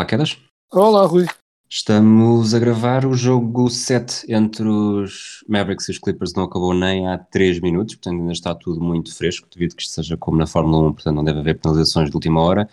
[0.00, 0.38] Olá, Quedas.
[0.72, 1.26] Olá, Rui.
[1.68, 6.32] Estamos a gravar o jogo 7 entre os Mavericks e os Clippers.
[6.32, 9.92] Não acabou nem há 3 minutos, portanto ainda está tudo muito fresco, devido que isto
[9.92, 12.66] seja como na Fórmula 1, portanto não deve haver penalizações de última hora.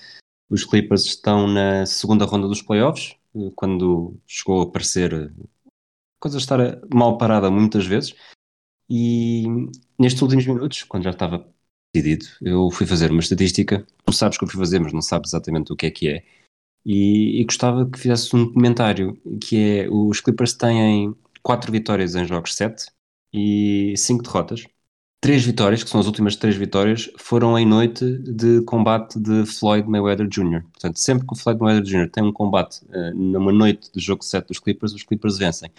[0.49, 5.29] Os Clippers estão na segunda ronda dos playoffs, eh, quando chegou a parecer eh,
[5.65, 8.15] a coisa estar mal parada muitas vezes.
[8.89, 9.43] E
[9.99, 11.45] nestes últimos minutos, quando já estava
[11.93, 13.85] decidido, eu fui fazer uma estatística.
[14.05, 16.37] Tu sabes que eu fui fazer, mas não sabes exatamente o que é que é.
[16.87, 22.25] E, e gostava que fizesse um comentário, que é, os Clippers têm 4 vitórias em
[22.25, 22.85] jogos 7
[23.33, 24.65] e 5 derrotas.
[25.19, 29.89] Três vitórias, que são as últimas três vitórias, foram em noite de combate de Floyd
[29.89, 30.61] Mayweather Jr.
[30.61, 32.09] Portanto, sempre que o Floyd Mayweather Jr.
[32.09, 35.69] tem um combate uh, numa noite de jogo 7 dos Clippers, os Clippers vencem.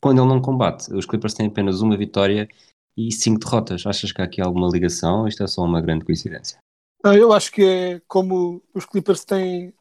[0.00, 2.48] Quando ele não combate, os Clippers têm apenas uma vitória
[2.96, 3.86] e cinco derrotas.
[3.86, 6.58] Achas que há aqui alguma ligação isto é só uma grande coincidência?
[7.04, 9.72] Ah, eu acho que é como os Clippers têm,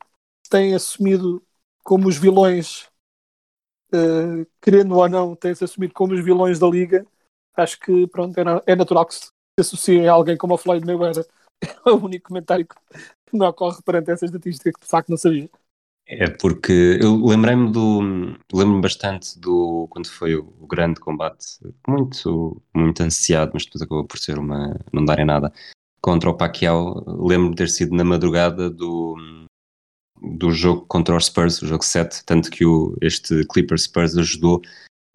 [0.52, 1.42] têm assumido
[1.84, 2.90] como os vilões,
[3.94, 7.06] eh, querendo ou não, têm-se assumido como os vilões da liga.
[7.56, 8.44] Acho que pronto, é,
[8.74, 11.26] é natural que se associe a alguém como a Floyd Mayweather.
[11.86, 15.48] É o único comentário que me ocorre perante essa estatística que de facto não sabia.
[16.08, 18.02] É porque eu lembrei-me do.
[18.52, 19.88] Lembro-me bastante do.
[19.92, 21.46] quando foi o, o grande combate,
[21.88, 24.76] muito, muito ansiado, mas depois acabou por ser uma.
[24.92, 25.54] não dar em nada,
[26.02, 27.04] contra o Pacquiao.
[27.06, 29.16] Lembro-me de ter sido na madrugada do.
[30.22, 34.62] Do jogo contra os Spurs, o jogo 7, tanto que o, este Clipper Spurs ajudou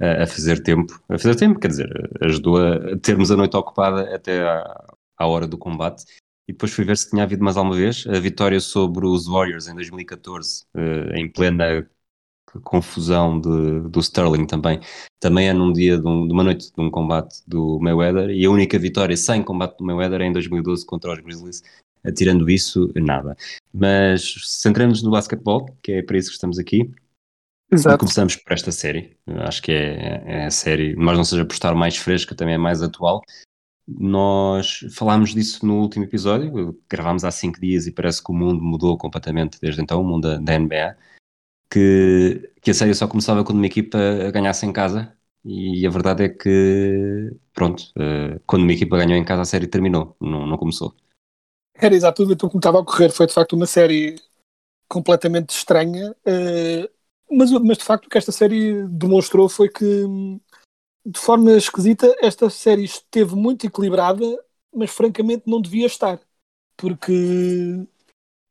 [0.00, 1.00] a, a fazer tempo.
[1.08, 4.84] A fazer tempo, quer dizer, ajudou a termos a noite ocupada até à,
[5.18, 6.04] à hora do combate.
[6.48, 9.66] E depois fui ver se tinha havido mais alguma vez a vitória sobre os Warriors
[9.66, 11.88] em 2014, eh, em plena
[12.62, 14.80] confusão de, do Sterling também.
[15.20, 18.44] Também é num dia, de, um- de uma noite de um combate do Mayweather, e
[18.44, 21.62] a única vitória sem combate do Mayweather é em 2012 contra os Grizzlies.
[22.12, 23.36] Tirando isso, nada.
[23.72, 26.90] Mas centrando-nos no basquetebol, que é para isso que estamos aqui,
[27.70, 27.98] e Exato.
[27.98, 29.16] começamos por esta série.
[29.26, 32.58] Acho que é, é a série, mas não seja por estar mais fresca, também é
[32.58, 33.22] mais atual.
[33.86, 38.62] Nós falámos disso no último episódio, gravámos há cinco dias e parece que o mundo
[38.62, 40.96] mudou completamente desde então, o mundo da, da NBA,
[41.70, 43.98] que, que a série só começava quando uma equipa
[44.32, 49.24] ganhasse em casa e a verdade é que, pronto, eh, quando uma equipa ganhou em
[49.24, 50.92] casa a série terminou, não, não começou.
[51.78, 53.12] Era exatamente o que estava a ocorrer.
[53.12, 54.16] Foi de facto uma série
[54.88, 56.14] completamente estranha.
[56.24, 56.88] eh,
[57.30, 60.40] mas, mas de facto o que esta série demonstrou foi que, hum,
[61.04, 64.24] de forma esquisita, esta série esteve muito equilibrada,
[64.74, 66.20] mas francamente não devia estar.
[66.76, 67.86] Porque,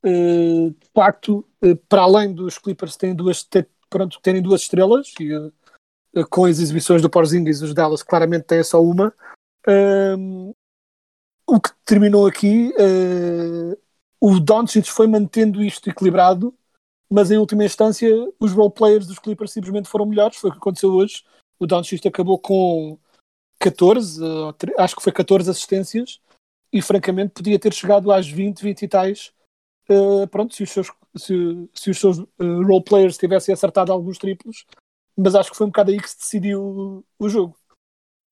[0.04, 3.48] eh, de facto, eh, para além dos Clippers terem duas,
[3.90, 5.30] pronto, terem duas estrelas, e,
[6.30, 9.14] com as exibições do Porzingis, os Dallas claramente têm só uma.
[11.48, 13.78] O que terminou aqui, eh,
[14.20, 16.54] o Doncic foi mantendo isto equilibrado,
[17.10, 20.60] mas em última instância os role players dos Clippers simplesmente foram melhores, foi o que
[20.60, 21.24] aconteceu hoje.
[21.60, 22.98] O Doncic acabou com
[23.60, 26.20] 14, eh, ou tre- acho que foi 14 assistências,
[26.74, 29.34] e francamente podia ter chegado às 20, 20 e tais.
[29.90, 31.34] eh, pronto, se os seus, se,
[31.76, 34.66] se os seus eh, role players tivessem acertado alguns triplos,
[35.18, 37.58] mas acho que foi um bocado aí que se decidiu o, o jogo.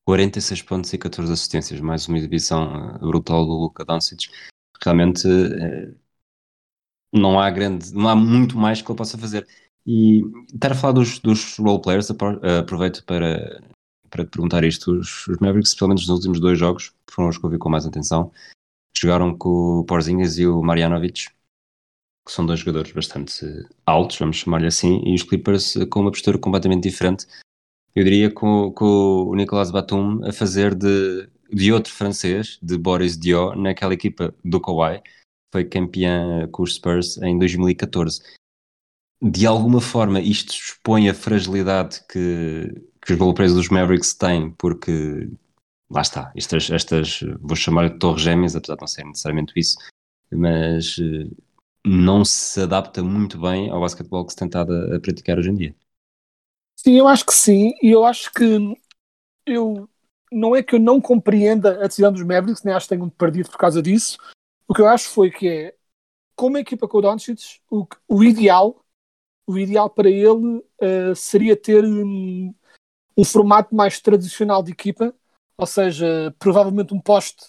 [0.05, 4.29] 46 pontos e 14 assistências, mais uma exibição eh, brutal do Luka Doncic.
[4.83, 5.93] Realmente eh,
[7.13, 9.47] não há grande, não há muito mais que ele possa fazer.
[9.85, 10.21] E
[10.53, 13.61] estar a falar dos, dos role players, eh, aproveito para,
[14.09, 14.91] para te perguntar isto.
[14.91, 17.69] Os, os Mavericks, pelo menos nos últimos dois jogos, foram os que eu vi com
[17.69, 18.31] mais atenção,
[18.97, 21.29] jogaram com o Porzingis e o Marjanovic,
[22.25, 23.45] que são dois jogadores bastante
[23.85, 27.25] altos, vamos chamar-lhe assim, e os Clippers com uma postura completamente diferente
[27.95, 33.17] eu diria com, com o Nicolas Batum a fazer de, de outro francês, de Boris
[33.17, 35.01] Diaw, naquela equipa do Kawhi,
[35.51, 38.21] foi campeã com os Spurs em 2014.
[39.21, 42.69] De alguma forma isto expõe a fragilidade que,
[43.05, 45.29] que os roleplayers dos Mavericks têm, porque
[45.89, 49.77] lá está, estas, estas vou chamar de torres gêmeas, apesar de não ser necessariamente isso,
[50.31, 51.29] mas eh,
[51.85, 55.75] não se adapta muito bem ao basquetebol que se a, a praticar hoje em dia.
[56.83, 58.43] Sim, eu acho que sim, e eu acho que
[59.45, 59.89] eu
[60.29, 63.49] não é que eu não compreenda a decisão dos Mavericks, nem acho que tenham perdido
[63.49, 64.17] por causa disso.
[64.67, 65.75] O que eu acho foi que é,
[66.35, 68.83] como equipa com o Doncic, o, o ideal,
[69.47, 72.53] o ideal para ele uh, seria ter um,
[73.17, 75.15] um, formato mais tradicional de equipa,
[75.57, 77.47] ou seja, provavelmente um poste,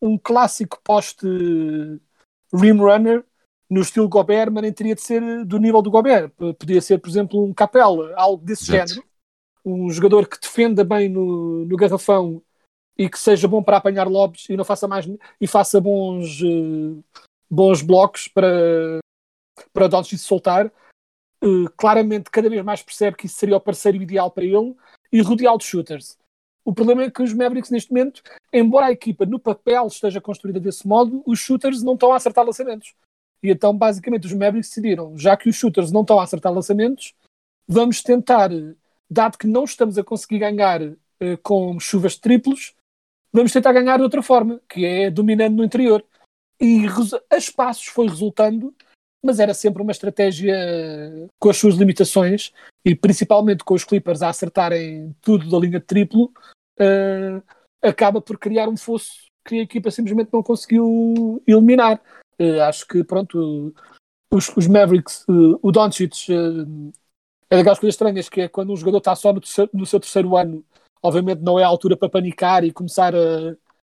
[0.00, 1.26] um clássico poste
[2.52, 3.24] rim runner
[3.70, 6.30] no estilo Gobert, mas nem teria de ser do nível do Gobert.
[6.58, 8.88] Podia ser, por exemplo, um Capela, algo desse Exato.
[8.88, 9.08] género.
[9.64, 12.42] Um jogador que defenda bem no, no garrafão
[12.96, 15.06] e que seja bom para apanhar lobes e não faça mais
[15.40, 17.04] e faça bons uh,
[17.50, 18.98] bons blocos para
[19.72, 20.72] para Doncic soltar.
[21.42, 24.74] Uh, claramente, cada vez mais percebe que isso seria o parceiro ideal para ele
[25.12, 26.18] e rodeá-lo de shooters.
[26.64, 28.22] O problema é que os Mavericks, neste momento,
[28.52, 32.44] embora a equipa no papel esteja construída desse modo, os shooters não estão a acertar
[32.44, 32.94] lançamentos.
[33.42, 37.14] E então, basicamente, os Mavericks decidiram, já que os shooters não estão a acertar lançamentos,
[37.66, 38.50] vamos tentar,
[39.10, 40.96] dado que não estamos a conseguir ganhar uh,
[41.42, 42.74] com chuvas triplos,
[43.32, 46.04] vamos tentar ganhar de outra forma, que é dominando no interior.
[46.60, 46.86] E
[47.30, 48.74] a espaços foi resultando,
[49.24, 50.56] mas era sempre uma estratégia
[51.38, 52.52] com as suas limitações,
[52.84, 56.32] e principalmente com os Clippers a acertarem tudo da linha de triplo,
[56.80, 57.42] uh,
[57.82, 62.00] acaba por criar um fosso que a equipa simplesmente não conseguiu eliminar.
[62.40, 63.74] Uh, acho que, pronto,
[64.30, 66.92] os, os Mavericks, uh, o Doncic, uh,
[67.50, 69.98] é daquelas coisas estranhas, que é quando um jogador está só no, terceiro, no, seu
[69.98, 70.64] terceiro ano,
[71.02, 73.56] obviamente não é a altura para panicar e começar a,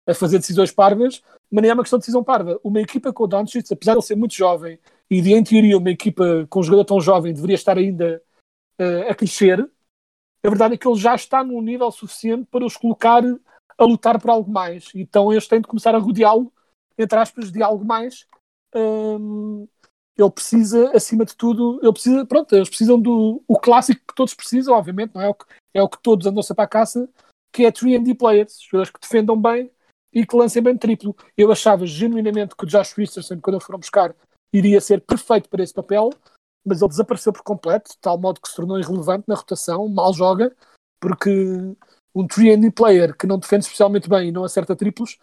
[0.07, 2.61] a fazer decisões parvas, mas nem é uma questão de decisão parva.
[2.63, 4.79] Uma equipa com o Doncic, apesar de ele ser muito jovem,
[5.11, 8.23] e de em teoria uma equipa com um jogador tão jovem deveria estar ainda
[9.09, 9.69] a crescer,
[10.45, 13.23] a verdade é que ele já está num nível suficiente para os colocar
[13.77, 14.91] a lutar por algo mais.
[14.95, 16.53] Então eles têm de começar a rodeá-lo
[16.99, 18.27] entre aspas, de algo mais.
[18.75, 19.67] Um,
[20.17, 24.35] ele precisa, acima de tudo, ele precisa, pronto, eles precisam do o clássico que todos
[24.35, 27.09] precisam, obviamente, não é o que, é o que todos andam-se para a caça,
[27.53, 29.71] que é 3D players, jogadores que defendam bem
[30.13, 31.15] e que lancem bem triplo.
[31.37, 34.15] Eu achava genuinamente que o Josh Richardson, quando foram buscar,
[34.53, 36.11] iria ser perfeito para esse papel,
[36.67, 40.13] mas ele desapareceu por completo, de tal modo que se tornou irrelevante na rotação, mal
[40.13, 40.55] joga,
[41.01, 41.31] porque
[42.13, 45.17] um 3D player que não defende especialmente bem e não acerta triplos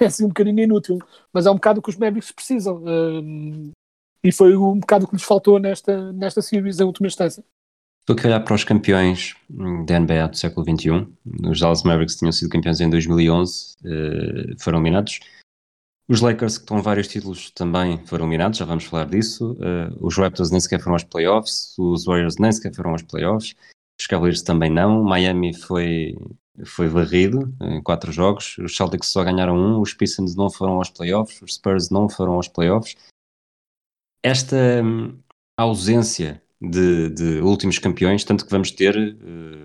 [0.00, 0.98] é assim um bocadinho inútil,
[1.32, 2.82] mas é um bocado que os Mavericks precisam.
[4.22, 7.44] E foi um bocado que lhes faltou nesta, nesta series em última instância.
[8.00, 9.34] Estou aqui a olhar para os campeões
[9.86, 11.08] da NBA do século XXI.
[11.48, 15.20] Os Dallas Mavericks tinham sido campeões em 2011, uh, eh, foram eliminados.
[16.06, 19.52] Os Lakers, que estão vários títulos, também foram eliminados, já vamos falar disso.
[19.52, 23.54] Uh, os Raptors nem sequer foram aos playoffs, os Warriors nem sequer foram aos playoffs,
[23.98, 25.02] os Cavaliers também não.
[25.02, 26.14] Miami foi
[26.64, 28.56] foi varrido em quatro jogos.
[28.58, 32.34] Os Celtics só ganharam um, os Pistons não foram aos playoffs, os Spurs não foram
[32.34, 32.94] aos playoffs.
[34.22, 35.18] Esta hum,
[35.56, 39.64] ausência de, de últimos campeões, tanto que vamos ter, uh,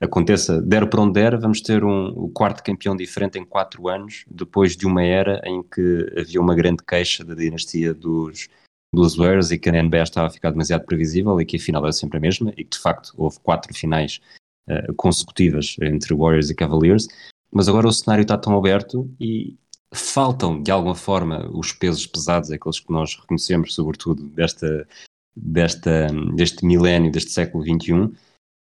[0.00, 4.24] aconteça, der para onde der, vamos ter um, o quarto campeão diferente em quatro anos,
[4.28, 8.48] depois de uma era em que havia uma grande queixa da dinastia dos,
[8.92, 11.84] dos Warriors e que a NBA estava a ficar demasiado previsível e que a final
[11.84, 14.20] era sempre a mesma e que de facto houve quatro finais
[14.68, 17.06] uh, consecutivas entre Warriors e Cavaliers,
[17.52, 19.56] mas agora o cenário está tão aberto e
[19.92, 24.86] faltam de alguma forma os pesos pesados, aqueles que nós reconhecemos, sobretudo desta,
[25.34, 28.12] desta, deste milénio, deste século XXI,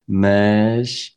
[0.07, 1.17] mas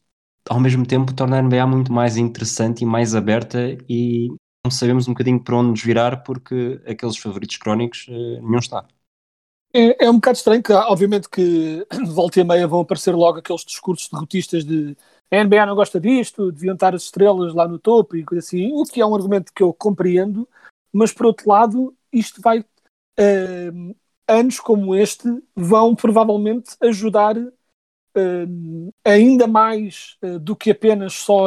[0.50, 4.30] ao mesmo tempo torna a NBA muito mais interessante e mais aberta e
[4.66, 8.86] não sabemos um bocadinho para onde nos virar porque aqueles favoritos crónicos uh, nenhum está.
[9.76, 13.66] É, é, um bocado estranho que, obviamente, que volta e meia vão aparecer logo aqueles
[13.66, 14.96] discursos derrotistas de
[15.32, 18.72] a NBA não gosta disto, deviam estar as estrelas lá no topo e coisa assim,
[18.72, 20.48] o que é um argumento que eu compreendo,
[20.94, 22.60] mas por outro lado, isto vai.
[23.20, 23.96] Uh,
[24.28, 31.46] anos como este vão provavelmente ajudar uh, ainda mais uh, do que apenas só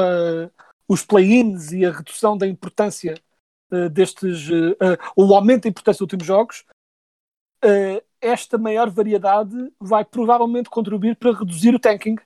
[0.88, 3.14] os play-ins e a redução da importância
[3.92, 4.48] destes.
[5.16, 6.64] o aumento da importância dos últimos jogos
[8.20, 12.16] esta maior variedade vai provavelmente contribuir para reduzir o tanking,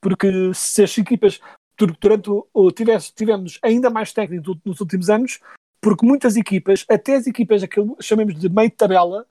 [0.00, 1.40] porque se as equipas
[2.00, 5.40] durante o, tivesse, tivemos ainda mais tanking nos últimos anos,
[5.80, 9.26] porque muitas equipas, até as equipas que chamamos de meio de tabela,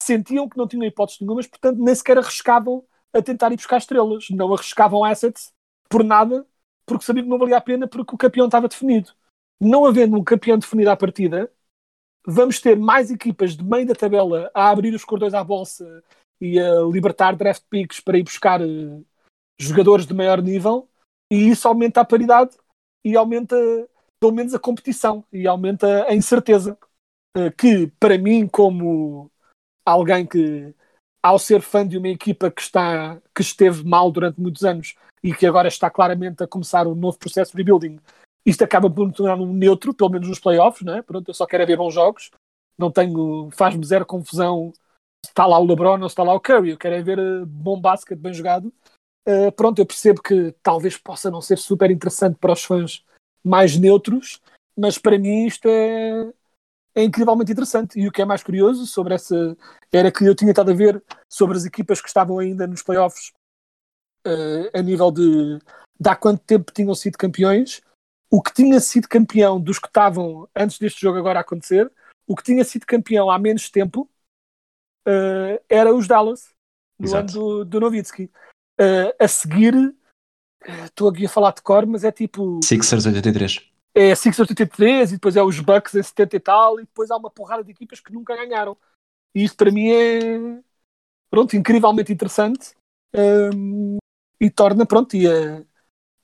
[0.00, 4.28] sentiam que não tinham hipóteses nenhumas, portanto nem sequer arriscavam a tentar ir buscar estrelas,
[4.30, 5.52] não arriscavam assets
[5.88, 6.46] por nada,
[6.86, 9.12] porque sabiam que não valia a pena porque o campeão estava definido.
[9.60, 11.50] Não havendo um campeão definido à partida,
[12.26, 16.02] vamos ter mais equipas de meio da tabela a abrir os cordões à bolsa
[16.40, 19.04] e a libertar draft picks para ir buscar uh,
[19.58, 20.88] jogadores de maior nível
[21.30, 22.56] e isso aumenta a paridade
[23.04, 23.56] e aumenta
[24.20, 26.78] pelo menos a competição e aumenta a incerteza
[27.36, 29.30] uh, que para mim como
[29.86, 30.74] alguém que
[31.22, 35.32] ao ser fã de uma equipa que está que esteve mal durante muitos anos e
[35.34, 37.98] que agora está claramente a começar um novo processo de rebuilding,
[38.44, 41.02] isto acaba por me tornar um neutro, pelo menos nos playoffs, né?
[41.02, 42.30] Pronto, eu só quero é ver bons jogos,
[42.76, 44.72] não tenho, faz-me zero confusão
[45.24, 47.18] se está lá o LeBron ou se está lá o Curry, eu quero é ver
[47.18, 48.72] uh, bom basquete bem jogado.
[49.26, 53.02] Uh, pronto, eu percebo que talvez possa não ser super interessante para os fãs
[53.42, 54.40] mais neutros,
[54.76, 56.30] mas para mim isto é,
[56.94, 57.98] é incrivelmente interessante.
[57.98, 59.56] E o que é mais curioso sobre essa
[59.90, 63.32] era que eu tinha estado a ver sobre as equipas que estavam ainda nos playoffs
[64.26, 65.58] uh, a nível de,
[65.98, 67.80] de há quanto tempo tinham sido campeões,
[68.34, 71.88] o que tinha sido campeão dos que estavam antes deste jogo agora a acontecer,
[72.26, 74.10] o que tinha sido campeão há menos tempo
[75.06, 76.48] uh, era os Dallas,
[76.98, 77.20] no Exato.
[77.20, 78.24] ano do, do Nowitzki.
[78.80, 79.94] Uh, a seguir,
[80.82, 83.70] estou aqui a falar de cor, mas é tipo Sixers 83.
[83.94, 87.16] é Sixers 83 e depois é os Bucks em 70 e tal, e depois há
[87.16, 88.76] uma porrada de equipas que nunca ganharam.
[89.32, 90.60] E isto para mim é
[91.30, 92.74] pronto, incrivelmente interessante
[93.54, 93.98] hum,
[94.40, 95.64] e torna, pronto, e a-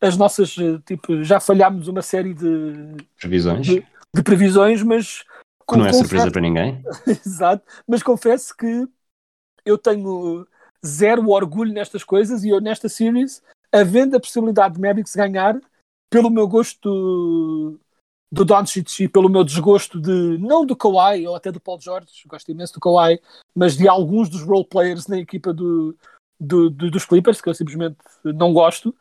[0.01, 3.67] as nossas, eh, tipo, já falhámos uma série de, Previsões.
[3.67, 5.23] de, de previsões, mas
[5.69, 6.83] Que não é confesso- surpresa para ninguém.
[7.07, 8.87] Exato, mas confesso que
[9.65, 10.47] eu tenho
[10.85, 15.61] zero orgulho nestas coisas e eu nesta series, havendo a possibilidade de Mavericks ganhar,
[16.11, 17.79] pelo meu gosto do,
[18.33, 22.09] do Doncic e pelo meu desgosto de, não do Kawhi ou até do Paul George,
[22.27, 23.21] gosto imenso do Kawhi,
[23.55, 25.95] mas de alguns dos role players na equipa do,
[26.41, 28.93] do- do- dos Clippers, que eu simplesmente não gosto,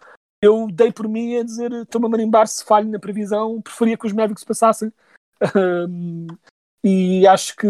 [0.41, 4.07] eu dei por mim a dizer, estou-me a marimbar se falho na previsão, preferia que
[4.07, 4.91] os Mavericks passassem.
[6.83, 7.67] E acho que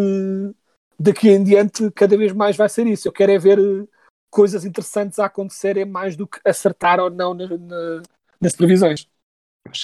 [0.99, 3.07] daqui em diante cada vez mais vai ser isso.
[3.07, 3.87] Eu quero é ver eh,
[4.29, 8.03] coisas interessantes a acontecerem mais do que acertar ou não na- na-
[8.39, 9.07] nas previsões.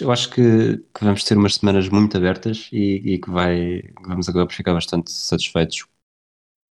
[0.02, 4.28] Eu acho que, que vamos ter umas semanas muito abertas e, e que vai, vamos
[4.30, 5.86] acabar por ficar bastante satisfeitos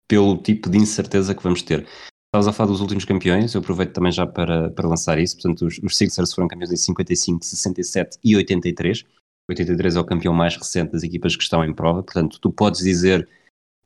[0.07, 1.87] pelo tipo de incerteza que vamos ter.
[2.35, 5.37] Estavas a falar dos últimos campeões, eu aproveito também já para, para lançar isso.
[5.37, 9.05] Portanto, os, os Sixers foram campeões em 55, 67 e 83.
[9.51, 12.03] 83 é o campeão mais recente das equipas que estão em prova.
[12.03, 13.29] Portanto, tu podes dizer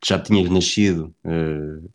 [0.01, 1.89] que já tinhas nascido eh,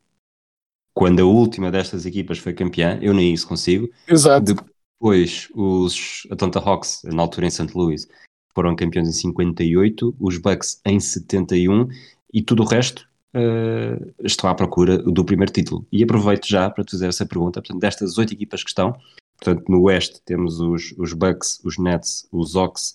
[0.93, 2.99] quando a última destas equipas foi campeã.
[3.01, 3.89] Eu nem isso consigo.
[4.07, 4.55] Exato.
[5.01, 7.73] Depois, os Atlanta Hawks, na altura em St.
[7.75, 8.07] Louis,
[8.55, 11.89] foram campeões em 58, os Bucks em 71
[12.31, 15.87] e tudo o resto eh, estão à procura do primeiro título.
[15.91, 17.61] E aproveito já para te fazer essa pergunta.
[17.61, 18.93] Portanto, destas oito equipas que estão,
[19.39, 22.95] portanto, no Oeste temos os, os Bucks, os Nets, os Hawks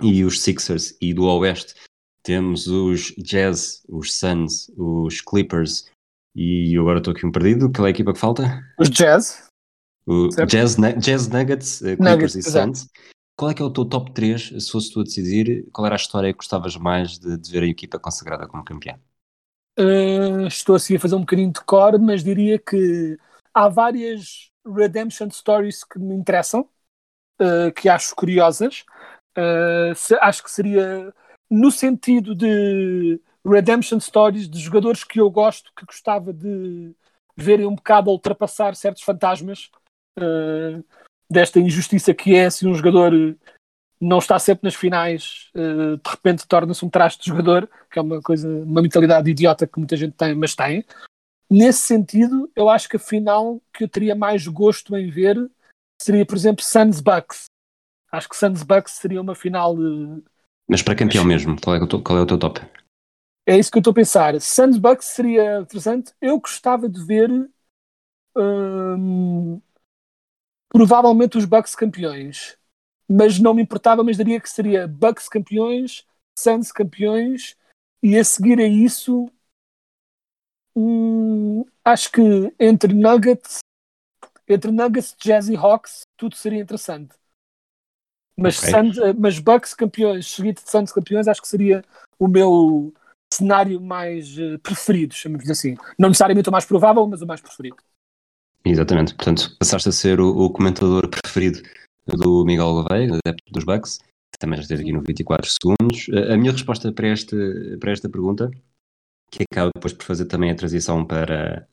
[0.00, 1.74] e os Sixers, e do Oeste
[2.22, 5.86] temos os Jazz, os Suns, os Clippers
[6.34, 7.70] e eu agora estou aqui um perdido.
[7.72, 8.62] Qual é a equipa que falta?
[8.78, 9.48] Os Jazz,
[10.06, 10.50] O Certo.
[10.50, 12.78] Jazz, Jazz Nuggets, eh, Clippers Nuggets, e exato.
[12.78, 12.88] Suns.
[13.36, 15.94] Qual é que é o teu top 3, se fosse tu a decidir, qual era
[15.94, 18.98] a história que gostavas mais de, de ver a equipa consagrada como campeã?
[19.78, 23.18] Eh, estou assim a fazer um bocadinho de cor, mas diria que
[23.54, 26.68] há várias redemption stories que me interessam,
[27.40, 28.84] eh, que acho curiosas.
[29.36, 31.14] Eh, se- acho que seria
[31.50, 36.94] no sentido de redemption stories de jogadores que eu gosto, que gostava de
[37.36, 39.70] verem um bocado ultrapassar certos fantasmas
[41.30, 43.12] desta injustiça que é se um jogador
[44.00, 48.02] não está sempre nas finais, eh, de repente torna-se um traste de jogador, que é
[48.02, 50.84] uma coisa, uma mentalidade idiota que muita gente tem, mas tem.
[51.50, 55.36] Nesse sentido, eu acho que a final que eu teria mais gosto em ver
[56.00, 57.46] seria, por exemplo, Suns Bucks.
[58.12, 59.74] Acho que Suns Bucks seria uma final.
[59.76, 60.22] eh,
[60.68, 62.60] Mas para campeão mesmo, qual é, o teu- qual é o teu top?
[63.46, 64.40] É isso que eu estou a pensar.
[64.40, 66.12] Suns Bucks seria interessante.
[66.20, 67.30] Eu gostava de ver
[68.36, 69.60] hum,
[70.68, 72.56] provavelmente os Bucks campeões,
[73.08, 76.04] mas não me importava, mas daria que seria Bucks campeões,
[76.38, 77.56] Suns campeões
[78.02, 79.30] e a seguir a isso
[80.76, 82.22] hum, acho que
[82.60, 83.58] entre Nuggets
[84.48, 87.14] entre Nuggets, Jazz e Hawks tudo seria interessante.
[88.36, 88.70] Mas, Ok.
[88.70, 91.84] Suns, eh, mas Bucks campeões, seguido de Suns campeões, acho que seria
[92.18, 92.94] o meu
[93.32, 95.76] cenário mais eh, preferido, chamamos assim.
[95.98, 97.76] Não necessariamente o mais provável, mas o mais preferido.
[98.64, 101.62] Exatamente, portanto, passaste a ser o, o comentador preferido
[102.16, 103.98] do Miguel Gouveia, adepto dos Bucks,
[104.32, 106.06] que também já esteve aqui no 24 segundos.
[106.30, 107.36] A a minha resposta para esta,
[107.80, 108.50] para esta pergunta,
[109.30, 111.68] que acaba depois por fazer também a transição para,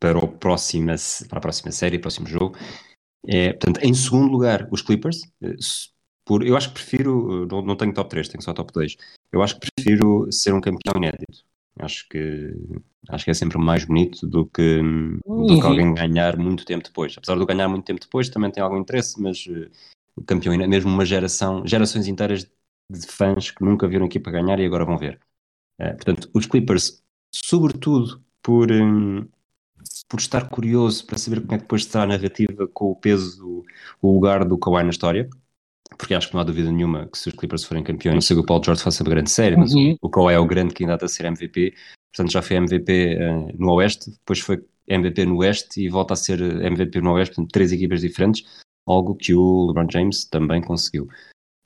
[0.00, 0.94] para, o próxima,
[1.28, 2.56] para a próxima série, próximo jogo,
[3.26, 5.22] é, portanto, em segundo lugar, os Clippers.
[5.42, 5.56] eh,
[6.24, 8.96] Por, eu acho que prefiro, eh, não, não tenho top 3, tenho só top 2.
[9.32, 11.44] Eu acho que prefiro ser um campeão inédito.
[11.78, 12.52] Acho que,
[13.08, 15.60] acho que é sempre mais bonito do que, do Uhum.
[15.60, 17.14] que alguém ganhar muito tempo depois.
[17.18, 19.70] Apesar de ganhar muito tempo depois, também tem algum interesse, mas eh,
[20.16, 22.44] o campeão mesmo uma geração, gerações inteiras
[22.90, 25.20] de fãs que nunca viram a equipa ganhar e agora vão ver.
[25.78, 27.02] Eh, portanto, os Clippers,
[27.34, 29.28] sobretudo por, hum,
[30.08, 33.64] por estar curioso para saber como é que depois será a narrativa com o peso,
[34.00, 35.28] o lugar do Kawhi na história.
[35.98, 38.36] Porque acho que não há dúvida nenhuma que se os Clippers forem campeões, não sei
[38.36, 39.96] que o Paul George faça uma grande série, mas Uhum.
[40.00, 41.74] o Kawhi é o grande candidato a ser MVP.
[42.14, 46.16] Portanto, já foi MVP eh, no Oeste, depois foi MVP no Oeste e volta a
[46.16, 48.44] ser MVP no Oeste, portanto, três equipas diferentes,
[48.86, 51.08] algo que o LeBron James também conseguiu.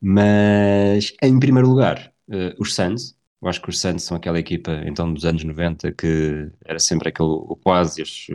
[0.00, 3.16] Mas, em primeiro lugar, eh, os Suns.
[3.40, 7.08] Eu acho que os Suns são aquela equipa, então, dos anos 90, que era sempre
[7.08, 8.28] aquele o quase, dos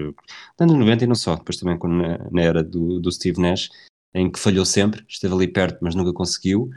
[0.59, 3.69] anos 90 e não só, depois também quando na, na era do, do Steve Nash,
[4.13, 6.69] em que falhou sempre, esteve ali perto, mas nunca conseguiu.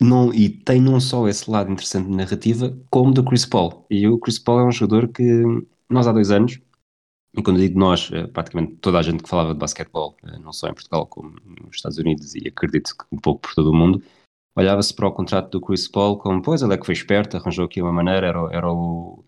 [0.00, 3.86] Não, e tem não só esse lado interessante de narrativa, como do Chris Paul.
[3.90, 5.22] E o Chris Paul é um jogador que
[5.88, 6.58] nós há dois anos,
[7.36, 10.52] e quando digo nós, eh, praticamente toda a gente que falava de basquetebol, eh, não
[10.52, 13.74] só em Portugal como nos Estados Unidos e acredito que um pouco por todo o
[13.74, 14.02] mundo,
[14.56, 17.66] olhava-se para o contrato do Chris Paul como, pois, ele é que foi esperto, arranjou
[17.66, 19.24] aqui uma maneira, era, era o,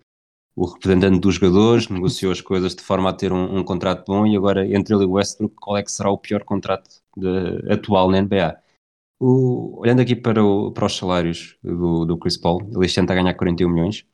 [0.54, 4.26] o representante dos jogadores, negociou as coisas de forma a ter um, um contrato bom
[4.26, 7.72] e agora entre ele e o Westbrook, qual é que será o pior contrato de-
[7.72, 8.58] atual na NBA?
[9.20, 13.06] O- olhando aqui para, o- para os salários do, do Chris Paul, ele está a
[13.06, 14.04] ganhar 41 milhões.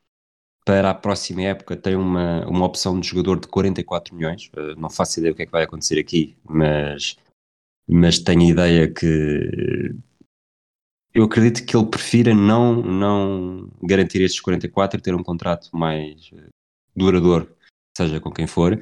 [0.64, 4.50] Para a próxima época tem uma, uma opção de jogador de 44 milhões.
[4.56, 7.16] Uh, não faço ideia o que é que vai acontecer aqui, mas,
[7.88, 9.94] mas tenho ideia que
[11.18, 16.30] eu acredito que ele prefira não, não garantir estes 44 e ter um contrato mais
[16.32, 16.46] eh,
[16.94, 17.50] duradouro,
[17.96, 18.78] seja com quem for.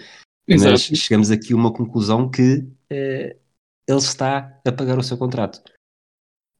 [0.47, 0.97] Mas Exato.
[0.97, 3.39] chegamos aqui a uma conclusão que eh,
[3.89, 5.63] ele está a pagar o seu contrato.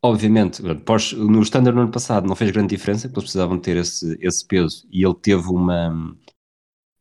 [0.03, 3.77] Obviamente, pós- no standard no ano passado não fez grande diferença, porque eles precisavam ter
[3.77, 6.17] esse, esse peso e ele teve uma,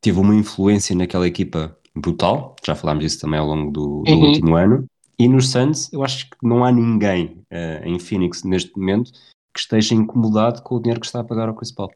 [0.02, 4.28] teve uma influência naquela equipa brutal, já falámos disso também ao longo do, do Uhum.
[4.28, 4.86] último ano.
[5.18, 9.12] E nos Suns, eu acho que não há ninguém eh, em Phoenix neste momento
[9.54, 11.92] que esteja incomodado com o dinheiro que está a pagar ao Chris Paul.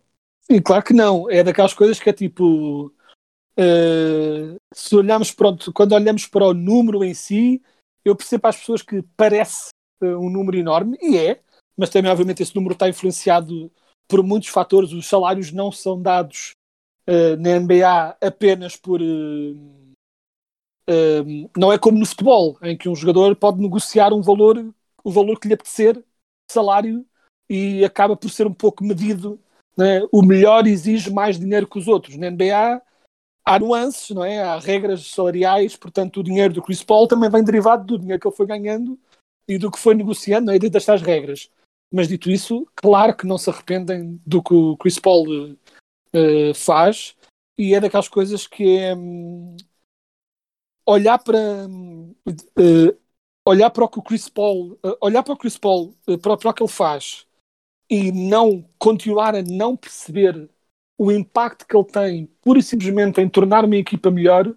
[0.49, 1.29] Sim, claro que não.
[1.29, 2.93] É daquelas coisas que é tipo.
[3.57, 7.61] eh, se olharmos pronto, quando olhamos para o número em si,
[8.05, 9.69] eu percebo às pessoas que parece
[10.01, 11.41] eh, um número enorme, e é,
[11.77, 13.69] mas também, obviamente, esse número está influenciado
[14.07, 14.93] por muitos fatores.
[14.93, 16.51] Os salários não são dados
[17.05, 19.01] eh, na NBA apenas por.
[19.01, 19.78] eh,
[21.57, 24.73] não é como no futebol, em que um jogador pode negociar um valor,
[25.03, 26.03] o valor que lhe apetecer,
[26.49, 27.05] salário,
[27.49, 29.39] e acaba por ser um pouco medido
[29.79, 30.05] né?
[30.11, 32.17] o melhor exige mais dinheiro que os outros.
[32.17, 32.81] Na NBA
[33.45, 34.43] há nuances, não é?
[34.43, 38.27] há regras salariais, portanto o dinheiro do Chris Paul também vem derivado do dinheiro que
[38.27, 38.99] ele foi ganhando
[39.47, 40.59] e do que foi negociando não é?
[40.59, 41.49] dentro destas regras.
[41.91, 45.55] Mas dito isso, claro que não se arrependem do que o Chris Paul
[46.13, 47.15] eh, faz
[47.57, 49.55] e é daquelas coisas que é hum,
[50.89, 51.37] olhar para
[52.57, 52.95] eh,
[53.45, 56.35] olhar para o que o Chris Paul eh, olhar para o Chris Paul eh, para,
[56.35, 57.27] para o que ele faz
[57.89, 60.49] e não continuar a não perceber
[60.97, 64.53] o impacto que ele tem pura e simplesmente em tornar uma equipa melhor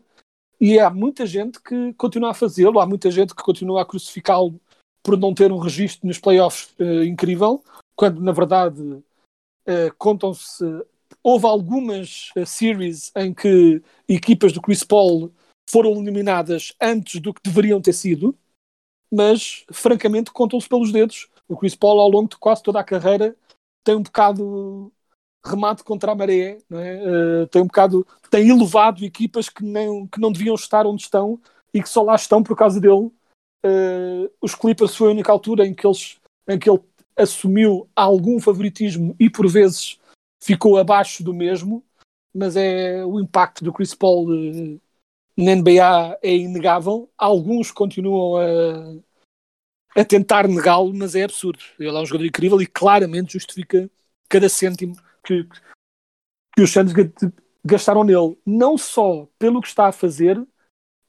[0.60, 4.60] e há muita gente que continua a fazê-lo, há muita gente que continua a crucificá-lo
[5.02, 6.72] por não ter um registro nos playoffs
[7.04, 7.64] incrível,
[7.96, 9.02] quando na verdade
[9.98, 10.64] contam-se
[11.22, 15.32] houve algumas eh, series em que equipas do Chris Paul
[15.72, 18.38] foram eliminadas antes do que deveriam ter sido,
[19.10, 21.30] mas francamente contam-se pelos dedos.
[21.48, 23.34] O Chris Paul, ao longo de quase toda a carreira,
[23.82, 24.92] tem um bocado
[25.44, 26.62] remate contra a maré, é?
[26.70, 31.40] Eh, tem um bocado, tem elevado equipas que não, que não deviam estar onde estão
[31.74, 33.10] e que só lá estão por causa dele.
[33.64, 36.80] Eh, os Clippers foi a única altura em que, eles, em que ele
[37.16, 39.98] assumiu algum favoritismo e por vezes
[40.42, 41.82] ficou abaixo do mesmo,
[42.34, 44.78] mas é o impacto do Chris Paul eh,
[45.42, 47.10] na NBA é inegável.
[47.16, 48.36] Alguns continuam
[49.96, 51.62] a, a tentar negá-lo, mas é absurdo.
[51.78, 53.90] Ele é um jogador incrível e claramente justifica
[54.28, 55.46] cada cêntimo que,
[56.56, 57.10] que os Santos ga-
[57.64, 58.38] gastaram nele.
[58.44, 60.42] Não só pelo que está a fazer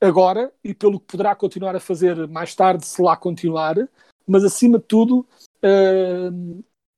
[0.02, 3.76] agora e pelo que poderá continuar a fazer mais tarde, se lá continuar,
[4.28, 5.26] mas acima de tudo,
[5.62, 6.30] eh,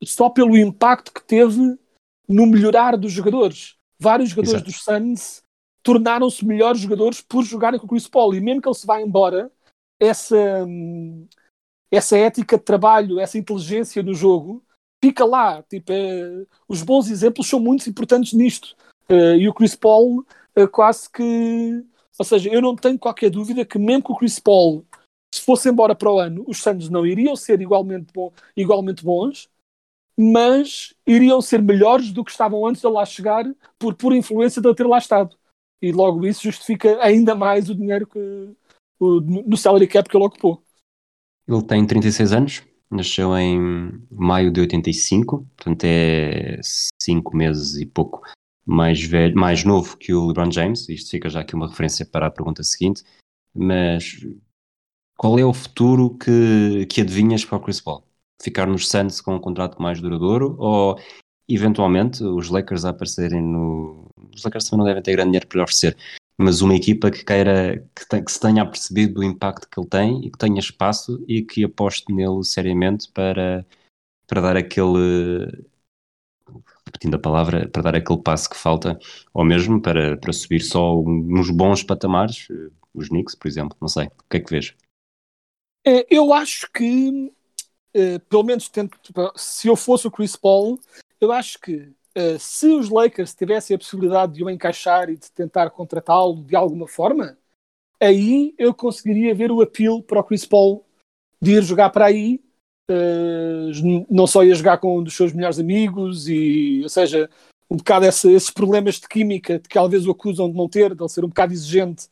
[0.04, 1.78] só pelo impacto que teve
[2.28, 3.76] no melhorar dos jogadores.
[4.00, 4.72] Vários jogadores Exato.
[4.72, 5.45] dos Suns
[5.86, 8.34] tornaram-se melhores jogadores por jogarem com o Chris Paul.
[8.34, 9.52] E mesmo que ele se vá embora,
[10.00, 11.28] essa, hum,
[11.92, 14.64] essa ética de trabalho, essa inteligência no jogo,
[15.04, 15.62] fica lá.
[15.62, 18.76] Tipo, é, os bons exemplos são muito importantes nisto.
[19.08, 21.86] Eh, e o Chris Paul eh, quase que.
[22.18, 24.86] Ou seja, eu não tenho qualquer dúvida que mesmo que o Chris Paul
[25.36, 29.50] se fosse embora para o ano, os Suns não iriam ser igualmente, bom, igualmente bons,
[30.18, 33.44] mas iriam ser melhores do que estavam antes de lá chegar
[33.78, 35.38] por pura influência de ele ter lá estado.
[35.82, 38.56] E logo isso justifica ainda mais o dinheiro que
[39.00, 40.64] o, no salary cap que ele ocupou.
[41.48, 43.60] Ele tem 36 anos, nasceu em
[44.10, 46.60] maio de 85, portanto é
[47.02, 48.22] 5 meses e pouco
[48.66, 50.90] mais velho, mais novo que o LeBron James.
[50.90, 53.04] Isto fica já aqui uma referência para a pergunta seguinte.
[53.54, 54.20] Mas
[55.18, 58.04] qual é o futuro que, que adivinhas para o Chris Paul?
[58.42, 61.00] Ficar nos Suns com um contrato mais duradouro ou
[61.48, 64.08] eventualmente os Lakers a aparecerem no.
[64.34, 65.98] Os Lakers também não devem ter grande dinheiro para lhe oferecer,
[66.38, 69.88] mas uma equipa que queira que, tem, que se tenha percebido do impacto que ele
[69.88, 73.66] tem e que tenha espaço e que aposte nele seriamente para,
[74.28, 75.66] para dar aquele
[76.86, 79.00] repetindo a palavra, para dar aquele passo que falta,
[79.34, 83.88] ou mesmo para, para subir só uns bons patamares, eh, os Knicks, por exemplo, não
[83.88, 84.74] sei, o que é que vês?
[85.86, 87.32] É, eu acho que,
[87.96, 88.72] uh, pelo menos
[89.36, 90.80] se eu fosse o Chris Paul,
[91.20, 95.32] eu acho que uh, se os Lakers tivessem a possibilidade de o encaixar e de
[95.32, 97.38] tentar contratá-lo de alguma forma,
[98.02, 100.86] aí eu conseguiria ver o apelo para o Chris Paul
[101.42, 102.42] de ir jogar para aí
[102.90, 107.30] uh, não só ia jogar com um dos seus melhores amigos, e, ou seja,
[107.70, 110.94] um bocado esse, esses problemas de química de que talvez o acusam de não ter,
[110.94, 112.08] de ele ser um bocado exigente,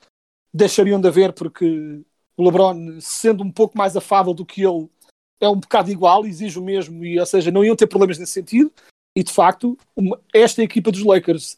[0.53, 2.01] deixariam de haver, porque
[2.35, 4.89] o LeBron, sendo um pouco mais afável do que ele,
[5.39, 8.31] é um bocado igual, exige o mesmo, e, ou seja, não iam ter problemas nesse
[8.31, 8.71] sentido.
[9.15, 11.57] E de facto, uma, esta equipa dos Lakers,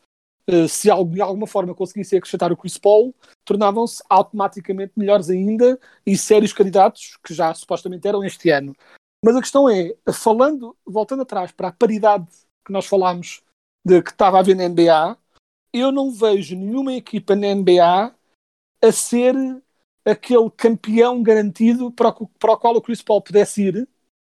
[0.50, 3.14] uh, se de alguma forma conseguisse acrescentar o Chris Paul,
[3.46, 8.76] tornavam-se automaticamente melhores ainda e sérios candidatos, que já supostamente eram este ano.
[9.24, 12.28] Mas a questão é, falando, voltando atrás para a paridade
[12.66, 13.42] que nós falámos
[13.86, 15.18] de que estava a haver na NBA,
[15.72, 18.16] eu não vejo nenhuma equipa na NBA
[18.82, 19.36] a ser
[20.06, 23.88] aquele campeão garantido para o, para o qual o Chris Paul pudesse ir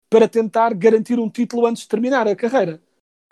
[0.09, 2.81] para tentar garantir um título antes de terminar a carreira.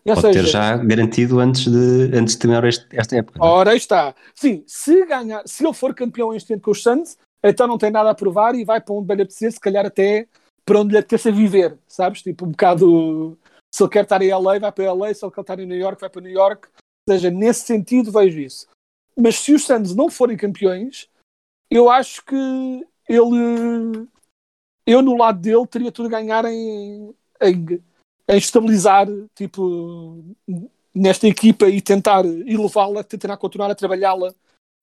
[0.08, 3.40] Ou Pode seja, ter já garantido antes de, antes de terminar este, esta época.
[3.40, 3.44] É?
[3.46, 4.16] Ora, está.
[4.34, 7.92] Sim, se, ganhar, se ele for campeão este ano com os Suns, então não tem
[7.92, 10.28] nada a provar e vai para onde bem apetecer, se calhar até
[10.66, 12.22] para onde lhe apetece viver, sabes?
[12.22, 13.38] Tipo, um bocado.
[13.74, 15.78] Se ele quer estar em LA, vai para LA, se ele quer estar em New
[15.78, 16.70] York, vai para New York.
[17.08, 18.66] Ou seja, nesse sentido, vejo isso.
[19.16, 21.10] Mas se os Suns não forem campeões,
[21.70, 24.08] eu acho que ele.
[24.86, 27.82] Eu, no lado dele, teria tudo a ganhar em, em,
[28.28, 30.24] em estabilizar, tipo,
[30.94, 34.34] nesta equipa e tentar elevá-la, tentar continuar a trabalhá-la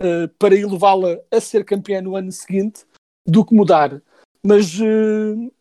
[0.00, 2.84] uh, para elevá-la a ser campeã no ano seguinte,
[3.26, 4.00] do que mudar.
[4.42, 5.52] Mas uh,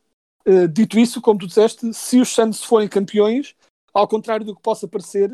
[0.46, 3.56] Uh, dito isso, como tu disseste, se os Santos forem campeões,
[3.94, 5.34] ao contrário do que possa parecer,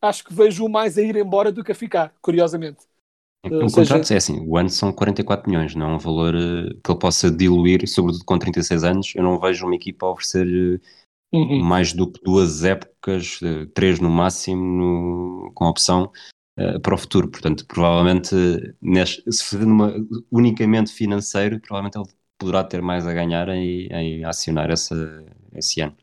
[0.00, 2.84] acho que vejo mais a ir embora do que a ficar, curiosamente.
[3.44, 4.14] Uh, o contrato seja...
[4.14, 7.86] é assim, o ano são 44 milhões, não é um valor que ele possa diluir,
[7.88, 9.12] sobretudo com 36 anos.
[9.16, 10.80] Eu não vejo uma equipa a oferecer
[11.34, 11.62] uhum.
[11.62, 13.40] mais do que duas épocas,
[13.74, 16.10] três no máximo, no, com opção
[16.82, 17.28] para o futuro.
[17.28, 18.34] Portanto, provavelmente,
[18.80, 19.58] neste, se for
[20.30, 25.96] unicamente financeiro, provavelmente ele poderá ter mais a ganhar em, em acionar essa, esse ano.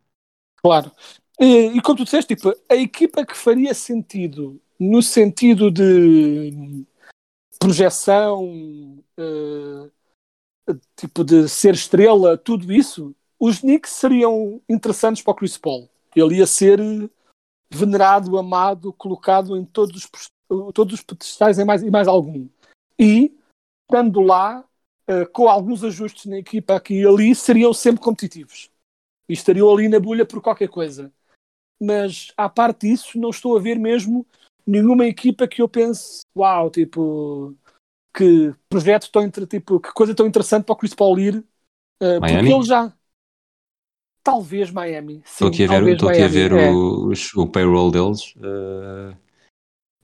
[0.57, 0.91] Claro.
[1.39, 6.83] E, e como tu disseste, tipo, a equipa que faria sentido no sentido de
[7.59, 8.43] projeção,
[9.19, 9.91] uh,
[10.95, 15.89] tipo de ser estrela, tudo isso, os Knicks seriam interessantes para o Chris Paul.
[16.15, 16.79] Ele ia ser
[17.73, 22.47] venerado, amado, colocado em todos os, todos os pedestais e mais, e mais algum.
[22.99, 23.35] E,
[23.89, 24.63] estando lá,
[25.09, 28.69] uh, com alguns ajustes na equipa aqui e ali, seriam sempre competitivos.
[29.27, 31.11] E estariam ali na bolha por qualquer coisa.
[31.81, 34.23] Mas, à parte disso, não estou a ver mesmo
[34.67, 37.55] nenhuma equipa que eu pense, uau, tipo,
[38.15, 41.37] que projeto tão, tipo, que coisa tão interessante para o Chris Paul ir.
[41.99, 42.93] Uh, porque ele já.
[44.23, 45.21] Talvez Miami.
[45.25, 46.69] Estou aqui a ver, estou aqui a ver é.
[46.69, 48.35] o, o, payroll deles.
[48.35, 49.15] Uh,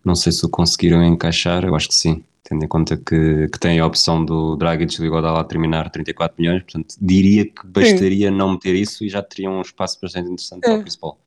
[0.04, 3.60] não sei se o conseguiram encaixar, eu acho que sim tendo em conta que, que
[3.60, 8.30] tem a opção do Dragic e do a terminar 34 milhões, portanto diria que bastaria
[8.30, 8.36] Sim.
[8.36, 10.68] não meter isso e já teria um espaço bastante interessante é.
[10.70, 11.20] para o principal.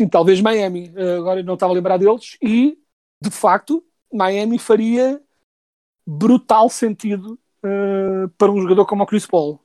[0.00, 2.76] Sim, talvez Miami, eh, agora não estava a lembrar deles, e
[3.22, 5.22] de facto Miami faria
[6.04, 9.60] brutal sentido uh, para um jogador como o Chris Paul.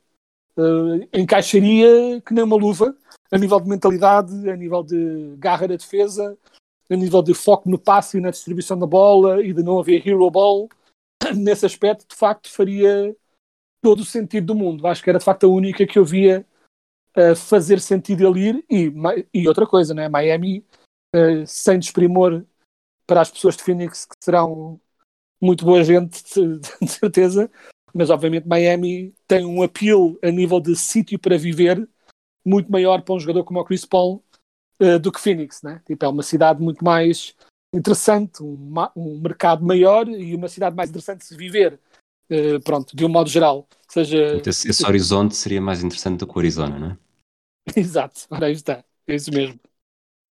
[0.56, 2.94] Uh, encaixaria que nem uma luva
[3.30, 6.36] a nível de mentalidade, a nível de garra da defesa,
[6.90, 10.06] a nível de foco no passe e na distribuição da bola e de não haver
[10.06, 10.68] hero ball
[11.36, 13.14] nesse aspecto, de facto, faria
[13.82, 14.86] todo o sentido do mundo.
[14.86, 16.44] Acho que era de facto a única que eu via
[17.16, 18.64] uh, fazer sentido ele ir.
[18.70, 18.92] E,
[19.32, 20.08] e outra coisa, né?
[20.08, 20.64] Miami,
[21.14, 22.44] uh, sem desprimor
[23.06, 24.80] para as pessoas de Phoenix, que serão
[25.40, 27.50] muito boa gente, de, de certeza,
[27.94, 31.88] mas obviamente Miami tem um apelo a nível de sítio para viver
[32.44, 34.24] muito maior para um jogador como o Chris Paul
[34.80, 35.82] uh, do que Phoenix, né?
[35.86, 37.34] Tipo, é uma cidade muito mais
[37.74, 41.78] interessante, um, um, mercado maior e uma cidade mais interessante de se viver,
[42.30, 43.58] uh, pronto, de um modo geral.
[43.58, 46.98] Ou seja, esse, esse, horizonte seria mais interessante do que o Arizona, não é?
[47.78, 49.60] Exato, ora aí está, é isso mesmo.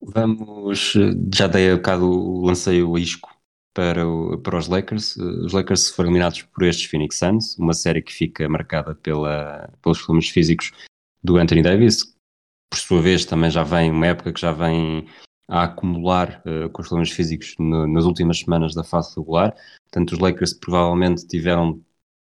[0.02, 0.94] Vamos,
[1.34, 3.39] já dei a bocado, lancei o isco
[3.80, 5.16] para, o, para os Lakers.
[5.16, 10.00] Os Lakers foram eliminados por estes Phoenix Suns, uma série que fica marcada pela, pelos
[10.00, 10.74] problemas físicos
[11.24, 12.14] do Anthony Davis,
[12.70, 15.08] por sua vez também já vem uma época que já vem
[15.48, 19.56] a acumular uh, com os problemas físicos no, nas últimas semanas da fase regular.
[19.90, 21.82] Portanto, os Lakers provavelmente tiveram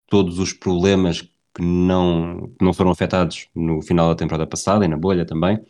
[0.07, 4.87] todos os problemas que não, que não foram afetados no final da temporada passada e
[4.87, 5.63] na bolha também.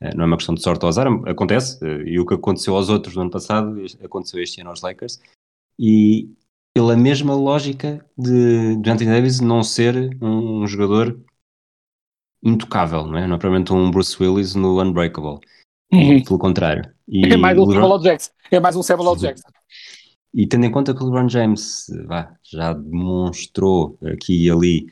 [0.00, 1.82] Uh, não é uma questão de sorte ou azar, acontece.
[1.84, 5.20] Uh, e o que aconteceu aos outros no ano passado aconteceu este ano aos Lakers.
[5.78, 6.30] E
[6.74, 11.18] pela mesma lógica de, de Anthony Davis não ser um, um jogador
[12.42, 13.26] intocável, não é?
[13.26, 15.40] Não é propriamente um Bruce Willis no Unbreakable.
[15.92, 16.22] Uhum.
[16.22, 16.90] Pelo contrário.
[17.08, 17.98] E é mais um LeBron...
[18.00, 18.30] Jackson.
[18.50, 19.48] É mais um Samuel Jackson.
[20.34, 24.86] E tendo em conta que o LeBron James vá, já demonstrou aqui e ali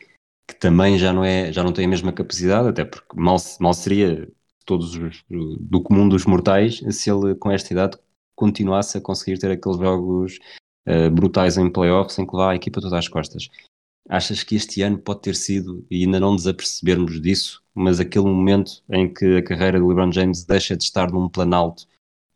[0.48, 3.74] que também já não, é, já não tem a mesma capacidade, até porque mal, mal
[3.74, 4.26] seria
[4.64, 7.98] todos os, do comum dos mortais se ele com esta idade
[8.34, 10.38] continuasse a conseguir ter aqueles jogos
[10.88, 13.48] uh, brutais em playoffs em que leva a equipa todas às costas.
[14.08, 18.82] Achas que este ano pode ter sido, e ainda não desapercebermos disso, mas aquele momento
[18.90, 21.86] em que a carreira de LeBron James deixa de estar num plano alto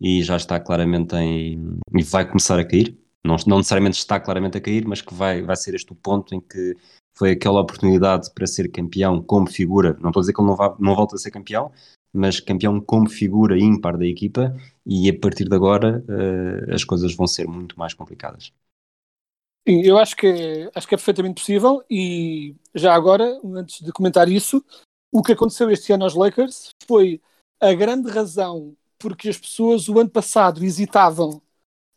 [0.01, 1.79] e já está claramente em.
[1.95, 2.97] e vai começar a cair?
[3.25, 6.35] Não, não necessariamente está claramente a cair, mas que vai, vai ser este o ponto
[6.35, 6.75] em que
[7.17, 9.99] foi aquela oportunidade para ser campeão como figura.
[10.01, 11.71] Não estou a dizer que ele não, vá, não volta a ser campeão,
[12.12, 17.14] mas campeão como figura ímpar da equipa, e a partir de agora uh, as coisas
[17.14, 18.53] vão ser muito mais complicadas.
[19.68, 24.27] Sim, eu acho que, acho que é perfeitamente possível e já agora, antes de comentar
[24.29, 24.64] isso,
[25.12, 27.21] o que aconteceu este ano aos Lakers foi
[27.61, 31.40] a grande razão porque as pessoas o ano passado hesitavam,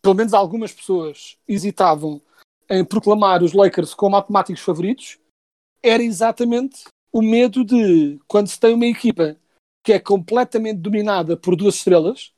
[0.02, 2.22] pelo menos algumas pessoas hesitavam
[2.70, 5.18] em proclamar os Lakers como automáticos favoritos,
[5.84, 9.38] era exatamente o medo de quando se tem uma equipa
[9.84, 12.34] que é completamente dominada por duas estrelas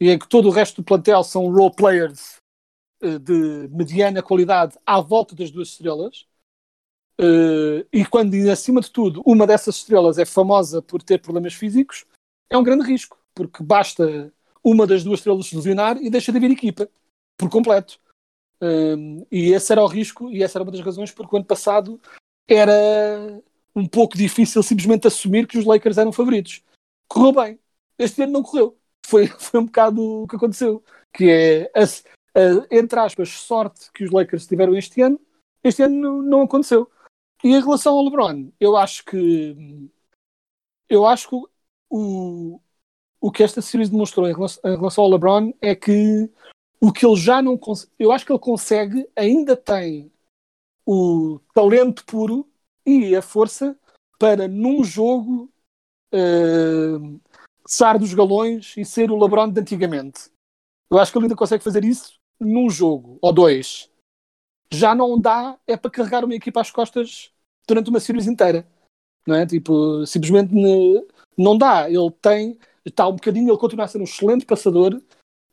[0.00, 2.36] e em que todo o resto do plantel são role players
[3.04, 6.26] eh, de mediana qualidade à volta das duas estrelas.
[7.20, 12.04] Uh, e quando, acima de tudo, uma dessas estrelas é famosa por ter problemas físicos,
[12.50, 14.32] é um grande risco, porque basta
[14.64, 16.88] uma das duas estrelas se lesionar e deixa de haver equipa,
[17.38, 18.00] por completo.
[18.60, 21.46] Uh, e esse era o risco, e essa era uma das razões porque o ano
[21.46, 22.00] passado
[22.48, 23.40] era
[23.76, 26.62] um pouco difícil simplesmente assumir que os Lakers eram favoritos.
[27.14, 27.60] Correu bem.
[27.96, 28.76] Este ano não correu.
[29.06, 30.82] Foi, foi um bocado o que aconteceu.
[31.12, 35.20] Que é, uh, entre aspas, sorte que os Lakers tiveram este ano,
[35.62, 36.90] este ano não, não aconteceu.
[37.44, 39.88] E em relação ao LeBron, eu acho que
[40.88, 41.36] eu acho que
[41.88, 42.60] o,
[43.20, 46.28] o que esta série demonstrou em relação, em relação ao LeBron é que
[46.80, 50.10] o que ele já não consegue, eu acho que ele consegue, ainda tem
[50.84, 52.50] o talento puro
[52.84, 53.78] e a força
[54.18, 55.53] para num jogo
[56.14, 57.20] uh,
[57.66, 60.30] sar dos galões e ser o LeBron de antigamente.
[60.90, 63.90] Eu acho que ele ainda consegue fazer isso num jogo ou dois,
[64.72, 67.30] já não dá é para carregar uma equipa às costas
[67.66, 68.66] durante uma series inteira.
[69.26, 69.46] Não é?
[69.46, 70.52] Tipo, simplesmente
[71.36, 71.88] não dá.
[71.88, 75.00] Ele tem, está um bocadinho, ele continua a ser um excelente passador,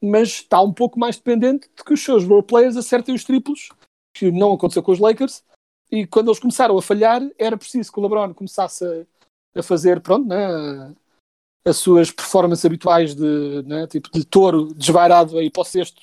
[0.01, 3.69] mas está um pouco mais dependente de que os seus role players acertem os triplos,
[4.15, 5.43] que não aconteceu com os Lakers.
[5.89, 9.05] E quando eles começaram a falhar, era preciso que o LeBron começasse a,
[9.55, 10.95] a fazer, pronto, né,
[11.65, 16.01] as suas performances habituais de, né, tipo de touro desvairado aí para o cesto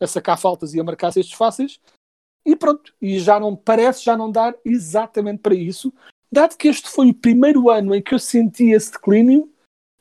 [0.00, 1.80] a sacar faltas e a marcar cestos fáceis.
[2.44, 5.92] E pronto, e já não parece já não dar exatamente para isso.
[6.30, 9.52] Dado que este foi o primeiro ano em que eu senti esse declínio,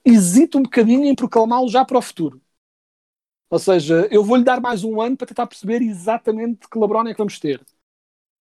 [0.05, 2.41] hesito um bocadinho em proclamá-lo já para o futuro.
[3.49, 7.13] Ou seja, eu vou-lhe dar mais um ano para tentar perceber exatamente que LeBron é
[7.13, 7.65] que vamos ter.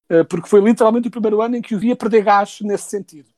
[0.10, 3.33] Eh, porque foi literalmente o primeiro ano em que o via perder gás nesse sentido.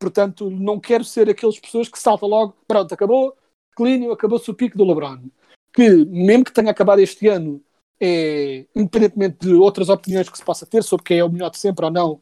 [0.00, 3.36] Portanto, não quero ser aquelas pessoas que saltam logo, pronto, acabou,
[3.70, 5.28] declínio, acabou-se o pico do LeBron
[5.72, 7.62] que, mesmo que tenha acabado este ano,
[8.00, 11.58] é, independentemente de outras opiniões que se possa ter sobre quem é o melhor de
[11.58, 12.20] sempre ou não,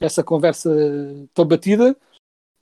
[0.00, 0.70] essa conversa
[1.34, 1.96] tão batida,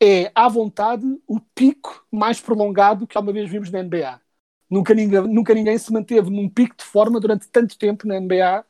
[0.02, 4.20] é à vontade o pico mais prolongado que alguma vez vimos na NBA.
[4.68, 8.64] Nunca ninguém, nunca ninguém se manteve num pico de forma durante tanto tempo na NBA,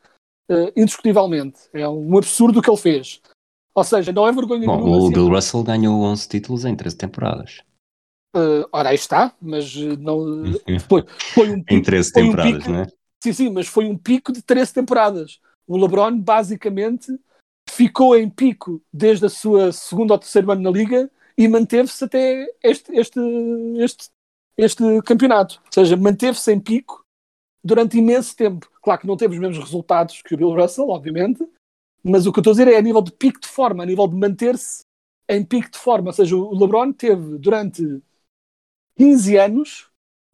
[0.49, 1.61] uh, eh, indiscutivelmente.
[1.73, 3.21] É um absurdo o que ele fez.
[3.77, 4.97] Ou seja, não é vergonha Bom, nenhuma.
[4.97, 7.61] O assim, Bill Russell ganhou 11 títulos em 13 temporadas.
[8.35, 10.25] Uh, ora, aí está, mas não
[10.89, 12.87] foi, foi um pico, em 13 temporadas, um pico, não é?
[13.23, 15.39] Sim, sim, mas foi um pico de 13 temporadas.
[15.67, 17.15] O LeBron basicamente
[17.69, 22.47] ficou em pico desde a sua segunda ou terceiro ano na liga e manteve-se até
[22.63, 23.19] este, este,
[23.77, 24.09] este,
[24.57, 25.61] este campeonato.
[25.63, 27.05] Ou seja, manteve-se em pico
[27.63, 28.67] durante imenso tempo.
[28.81, 31.47] Claro que não teve os mesmos resultados que o Bill Russell, obviamente,
[32.07, 33.85] mas o que eu estou a dizer é a nível de pico de forma, a
[33.85, 34.81] nível de manter-se
[35.29, 36.07] em pico de forma.
[36.07, 38.01] Ou seja, o LeBron teve durante
[38.97, 39.89] 15 anos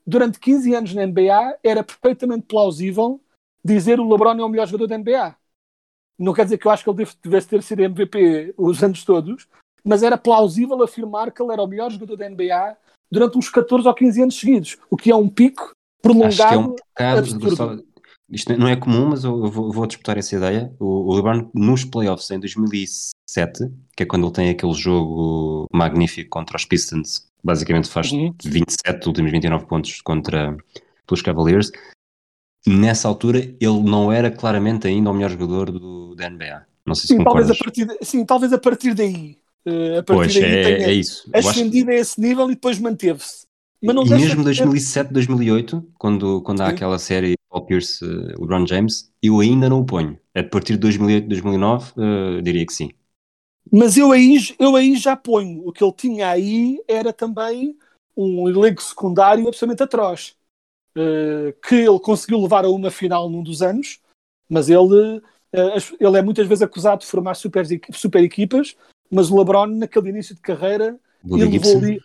[0.05, 3.19] durante 15 anos na NBA, era perfeitamente plausível
[3.63, 5.35] dizer o LeBron é o melhor jogador da NBA.
[6.19, 9.47] Não quer dizer que eu acho que ele devesse ter sido MVP os anos todos,
[9.83, 12.77] mas era plausível afirmar que ele era o melhor jogador da NBA
[13.09, 16.33] durante uns 14 ou 15 anos seguidos, o que é um pico prolongado.
[16.33, 17.87] Acho que é um bocado, absurdo.
[18.33, 20.73] Isto não é comum, mas eu vou, vou disputar essa ideia.
[20.79, 26.29] O, o LeBron nos playoffs em 2007, que é quando ele tem aquele jogo magnífico
[26.29, 28.33] contra os Pistons, que basicamente faz Uhum.
[28.43, 30.55] 27 dos últimos 29 pontos contra
[31.07, 31.71] pelos Cavaliers.
[32.65, 36.63] Nessa altura, ele não era claramente ainda o melhor jogador do, da NBA.
[36.85, 39.37] Não sei se Sim, talvez a partir, de- sim, talvez a partir daí.
[39.65, 41.29] eh, a partir Pois, daí é, é isso.
[41.33, 43.45] Eu acho ascendido a esse nível e depois manteve-se.
[43.81, 46.71] Mas não e mesmo de ser- 2007, 2008, quando, quando há Sim.
[46.73, 50.19] aquela série Paul Pierce, eh, LeBron James, eu ainda não o ponho.
[50.33, 52.89] A partir de 2008, 2009, eh, diria que sim.
[53.71, 55.61] Mas eu aí, eu aí já ponho.
[55.67, 57.77] O que ele tinha aí era também
[58.17, 60.35] um elenco secundário absolutamente atroz.
[60.97, 63.99] Eh, que ele conseguiu levar a uma final num dos anos,
[64.49, 65.21] mas ele,
[65.75, 68.75] as- ele é muitas vezes acusado de formar super, super equipas,
[69.11, 72.01] mas o LeBron, naquele início de carreira, levou, li,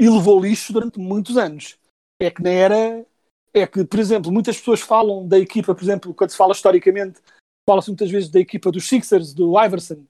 [0.00, 1.76] levou lixo durante muitos anos.
[2.20, 3.06] É que nem era.
[3.52, 7.20] É que, por exemplo, muitas pessoas falam da equipa, por exemplo, quando se fala historicamente,
[7.68, 10.04] fala-se muitas vezes da equipa dos Sixers, do Iverson,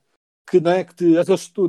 [0.48, 1.14] que, não é, que, te,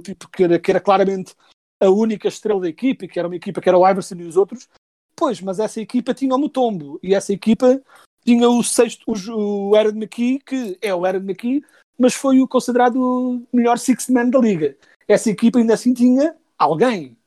[0.03, 1.35] tipo, que, era, que era claramente
[1.81, 4.35] a única estrela da equipa, que era uma equipa que era o Iverson e os
[4.35, 4.67] outros.
[5.15, 7.81] Pois, mas essa equipa tinha o Mutombo, e essa equipa
[8.23, 11.63] tinha o sexto, o, o Aaron McKee, que é o Aaron McKee,
[11.97, 14.77] mas foi o considerado melhor sixth man da liga.
[15.07, 17.17] Essa equipa ainda assim tinha alguém.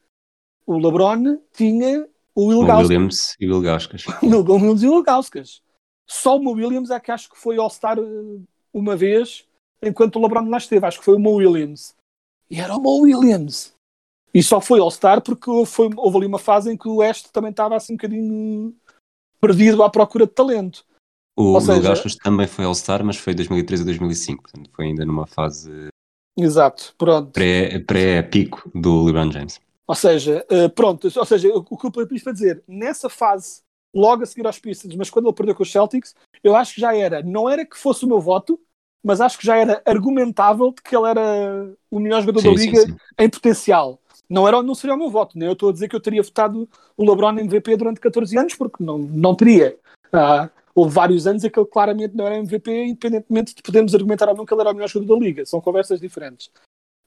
[0.66, 2.88] O LeBron tinha o Will O Gauskas.
[2.90, 4.04] Williams e o Bill Gauskas.
[4.22, 5.60] Will Williams e o Will Gauskas.
[6.08, 8.40] Só o Williams é que acho que foi All-Star eh,
[8.72, 9.44] uma vez,
[9.82, 10.84] enquanto o LeBron lá esteve.
[10.86, 11.94] Acho que foi o Mo Williams.
[12.50, 13.72] E era o Mo Williams.
[14.34, 17.50] E só foi All-Star porque foi, houve ali uma fase em que o West também
[17.50, 18.74] estava assim um bocadinho
[19.40, 20.84] perdido à procura de talento.
[21.36, 24.42] O seja- Gauskas também foi All-Star, mas foi 2013 a 2005.
[24.42, 25.88] Portanto, foi ainda numa fase
[26.36, 27.30] Exato, pronto.
[27.30, 29.60] pré- pré-pico do LeBron James.
[29.86, 33.62] Ou seja, eh, pronto, ou seja, o o que eu para dizer, nessa fase,
[33.94, 36.80] logo a seguir aos Pistons, mas quando ele perdeu com os Celtics, eu acho que
[36.80, 38.58] já era, não era que fosse o meu voto,
[39.02, 42.56] mas acho que já era argumentável de que ele era o melhor jogador Sim, da
[42.56, 42.96] sim, liga sim.
[43.18, 43.98] em potencial.
[44.30, 46.22] Não, era, não seria o meu voto, nem eu estou a dizer que eu teria
[46.22, 49.76] votado o LeBron MVP durante 14 anos, porque não, não teria.
[50.12, 54.28] Ah, houve vários anos em que ele claramente não era MVP, independentemente de podermos argumentar
[54.28, 55.44] ou não que ele era o melhor jogador da liga.
[55.44, 56.50] São conversas diferentes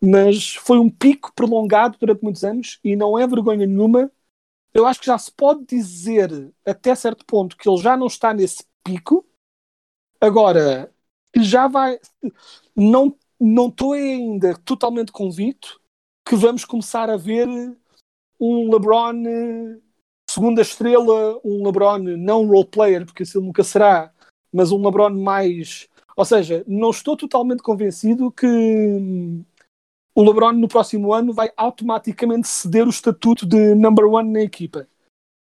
[0.01, 4.11] mas foi um pico prolongado durante muitos anos e não é vergonha nenhuma.
[4.73, 8.33] Eu acho que já se pode dizer até certo ponto que ele já não está
[8.33, 9.25] nesse pico.
[10.19, 10.93] Agora,
[11.37, 11.99] já vai.
[12.75, 15.81] Não não estou ainda totalmente convicto
[16.25, 17.47] que vamos começar a ver
[18.39, 19.79] um LeBron eh,
[20.29, 24.11] segunda estrela, um LeBron não role player, porque ele nunca será,
[24.51, 25.87] mas um LeBron mais.
[26.15, 28.47] Ou seja, não estou totalmente convencido que
[30.15, 34.87] o LeBron no próximo ano vai automaticamente ceder o estatuto de number one na equipa.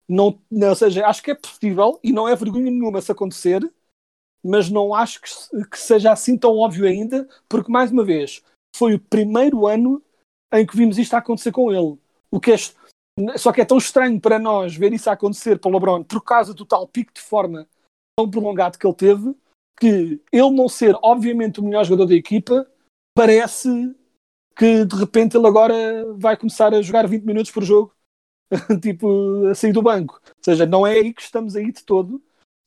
[0.08, 3.62] Não, não- ou seja, acho que é possível e não é vergonha nenhuma se acontecer,
[4.44, 5.30] mas não acho que,
[5.70, 8.44] que seja assim tão óbvio ainda, porque mais uma vez
[8.76, 10.02] foi o primeiro ano
[10.54, 11.98] em que vimos isto a acontecer com ele.
[12.32, 15.70] O que é, só que é tão estranho para nós ver isso a acontecer para
[15.70, 17.68] o LeBron por causa do tal pico de forma
[18.18, 19.36] tão prolongado que ele teve,
[19.80, 22.68] que ele não ser obviamente o melhor jogador da equipa
[23.16, 23.96] parece
[24.60, 25.74] que de repente ele agora
[26.18, 27.96] vai começar a jogar 20 minutos por jogo,
[28.84, 30.20] tipo, a sair do banco.
[30.28, 32.22] Ou seja, não é aí que estamos aí de todo.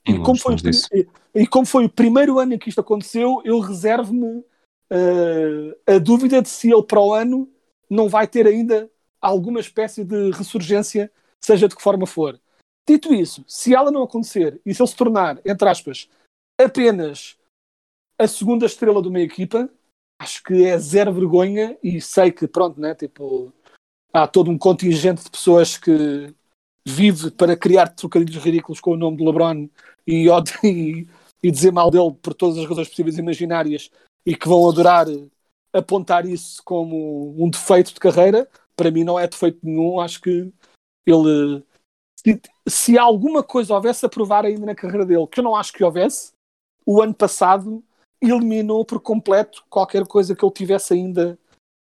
[0.08, 3.42] E E como, foi pri- e como foi o primeiro ano em que isto aconteceu,
[3.44, 4.42] eu reservo-me
[4.90, 7.46] eh, a dúvida de se ele para o ano
[7.90, 11.12] não vai ter ainda alguma espécie de ressurgência,
[11.44, 12.40] seja de que forma for.
[12.88, 16.08] Dito isso, se ela não acontecer e se ele se tornar, entre aspas,
[16.60, 17.36] apenas
[18.18, 19.68] a segunda estrela de uma equipa,
[20.22, 23.52] acho que é zero vergonha e sei que, pronto, né, tipo,
[24.12, 26.32] há todo um contingente de pessoas que
[26.86, 29.68] vive para criar trocadilhos ridículos com o nome de LeBron
[30.06, 30.26] e,
[30.64, 31.08] e,
[31.42, 33.90] e dizer mal dele por todas as razões possíveis e imaginárias
[34.24, 35.06] e que vão adorar
[35.72, 38.48] apontar isso como um defeito de carreira.
[38.76, 40.52] Para mim não é defeito nenhum, acho que
[41.06, 41.64] ele
[42.18, 45.72] se, se alguma coisa houvesse a provar ainda na carreira dele, que eu não acho
[45.72, 46.32] que houvesse,
[46.86, 47.82] o ano passado
[48.30, 51.38] eliminou por completo qualquer coisa que ele tivesse ainda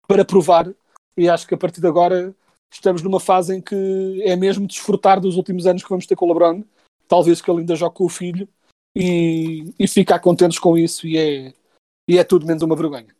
[0.07, 0.73] para provar.
[1.15, 2.35] E acho que a partir de agora
[2.73, 6.25] estamos numa fase em que é mesmo desfrutar dos últimos anos que vamos ter com
[6.25, 6.63] o LeBron.
[7.07, 8.47] Talvez que ele ainda jogue com o filho
[8.95, 11.05] e, e ficar contentes com isso.
[11.05, 11.53] E é,
[12.09, 13.13] e é tudo menos uma vergonha.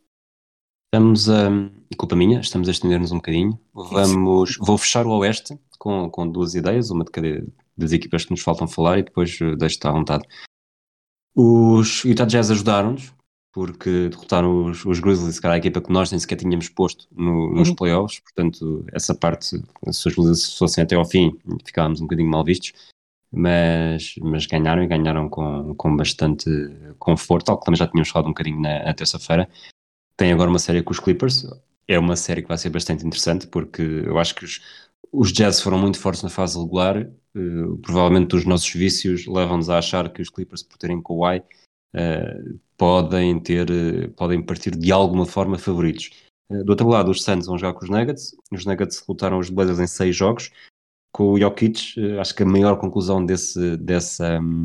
[0.94, 1.48] Estamos a.
[1.96, 3.58] culpa minha, estamos a estender-nos um bocadinho.
[3.72, 7.46] Vamos, vou fechar o Oeste com, com duas ideias, uma de cada,
[7.76, 10.24] das equipas que nos faltam falar e depois uh, deixo-te à vontade.
[11.34, 13.12] Os Utah Jazz ajudaram-nos,
[13.52, 17.06] porque derrotaram os, os Grizzlies, que era a equipa que nós nem sequer tínhamos posto
[17.10, 17.74] no, nos uhum.
[17.74, 22.44] playoffs, portanto, essa parte, se os Grizzlies fossem até ao fim, ficávamos um bocadinho mal
[22.44, 22.72] vistos,
[23.30, 26.50] mas, mas ganharam e ganharam com, com bastante
[26.98, 29.48] conforto, algo que também já tínhamos falado um bocadinho na, na terça-feira.
[30.16, 31.46] Tem agora uma série com os Clippers,
[31.88, 34.60] é uma série que vai ser bastante interessante, porque eu acho que os,
[35.10, 39.78] os Jazz foram muito fortes na fase regular, uh, provavelmente os nossos vícios levam-nos a
[39.78, 41.42] achar que os Clippers, por terem Kawhi,
[41.94, 46.10] uh, podem ter, uh, podem partir de alguma forma favoritos.
[46.50, 49.80] do outro lado, os Suns vão jogar com os Nuggets, os Nuggets lutaram os Blazers
[49.80, 50.50] em seis jogos,
[51.12, 54.64] com o Jokic, acho que a maior conclusão desse, dessa, um,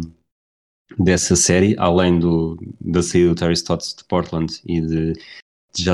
[0.97, 5.13] dessa série, além do, da saída do Terry Stotts de Portland e de,
[5.73, 5.93] de já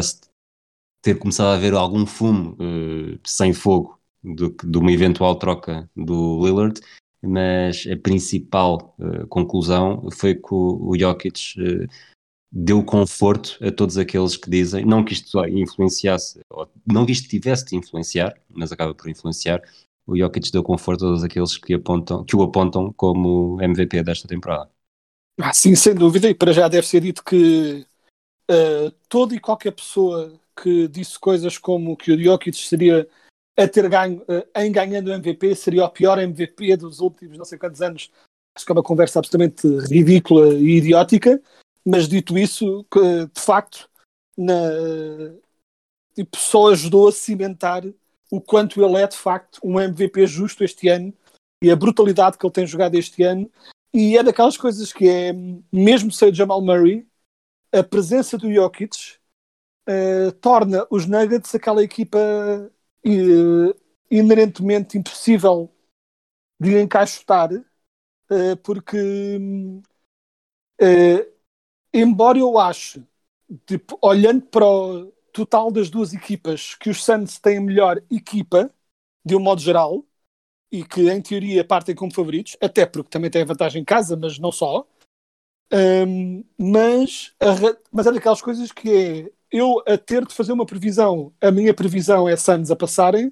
[1.01, 2.55] ter começado a haver algum fumo
[3.25, 6.79] sem fogo do, de uma eventual troca do Lillard,
[7.21, 11.87] mas a principal uh, conclusão foi que o, o Jokic uh,
[12.51, 16.39] deu conforto a todos aqueles que dizem, não que isto influenciasse,
[16.85, 19.61] não que isto tivesse de influenciar, mas acaba por influenciar,
[20.05, 24.27] o Jokic deu conforto a todos aqueles que, apontam, que o apontam como MVP desta
[24.27, 24.69] temporada.
[25.39, 27.85] Ah, sim, sem dúvida, e para já deve ser dito que
[28.51, 33.07] uh, toda e qualquer pessoa que disse coisas como que o Jokic seria
[33.57, 37.45] a ter ganho, eh, em ganhando o MVP, seria o pior MVP dos últimos não
[37.45, 38.11] sei quantos anos.
[38.55, 41.41] Acho que é uma conversa absolutamente ridícula e idiótica,
[41.85, 42.85] mas dito isso,
[43.33, 43.89] de facto,
[44.37, 44.53] na,
[46.13, 47.83] tipo, só ajudou a cimentar
[48.31, 51.13] o quanto ele é de facto um MVP justo este ano
[51.61, 53.49] e a brutalidade que ele tem jogado este ano.
[53.93, 55.31] E é daquelas coisas que é,
[55.71, 57.07] mesmo sem Jamal Murray,
[57.71, 59.17] a presença do Jokic
[59.87, 62.71] uh, torna os Nuggets aquela equipa
[63.05, 63.75] uh,
[64.09, 65.71] inerentemente impossível
[66.59, 68.97] de encaixotar, uh, porque,
[70.81, 71.33] uh,
[71.93, 73.03] embora eu ache,
[73.65, 78.73] tipo, olhando para o total das duas equipas, que os Suns têm a melhor equipa,
[79.25, 80.05] de um modo geral,
[80.71, 84.39] e que em teoria partem como favoritos, até porque também têm vantagem em casa, mas
[84.39, 84.87] não só.
[85.71, 87.47] Um, mas, a,
[87.91, 91.73] mas é daquelas coisas que é eu a ter de fazer uma previsão, a minha
[91.73, 93.31] previsão é Suns a passarem,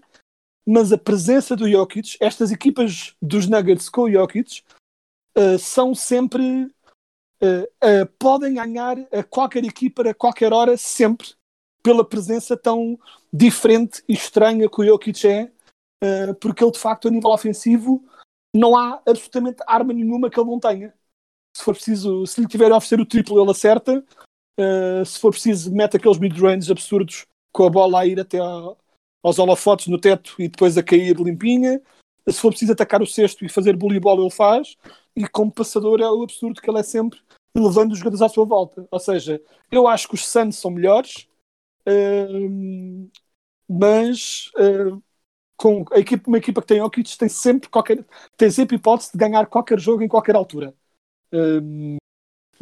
[0.66, 4.62] mas a presença do Jokic, estas equipas dos Nuggets com o Jokic,
[5.36, 6.72] uh, são sempre.
[7.44, 11.34] Uh, uh, podem ganhar a qualquer equipa, a qualquer hora, sempre,
[11.82, 13.00] pela presença tão
[13.34, 15.52] diferente e estranha que o Jokic é,
[16.40, 18.04] porque ele, de facto, a nível ofensivo,
[18.54, 20.94] não há absolutamente arma nenhuma que ele não tenha.
[21.56, 24.04] Se for preciso, se lhe tiver a oferecer o triplo, ele acerta.
[24.62, 28.76] Uh, se for preciso, mete aqueles mid-range absurdos com a bola a ir até a,
[29.24, 31.82] aos holofotes no teto e depois a cair limpinha.
[32.30, 34.78] Se for preciso atacar o cesto e fazer voleibol, ele faz.
[35.16, 37.20] E como passador é o absurdo que ele é sempre
[37.56, 38.88] levando os jogadores à sua volta.
[38.90, 39.42] Ou seja,
[39.72, 41.28] eu acho que os Suns são melhores,
[41.88, 43.10] uh,
[43.68, 45.02] mas uh,
[45.58, 48.06] com a equipa, uma equipa que tem Jokic tem sempre, qualquer,
[48.38, 50.74] tem sempre hipótese de ganhar qualquer jogo em qualquer altura.
[51.34, 51.98] Uh,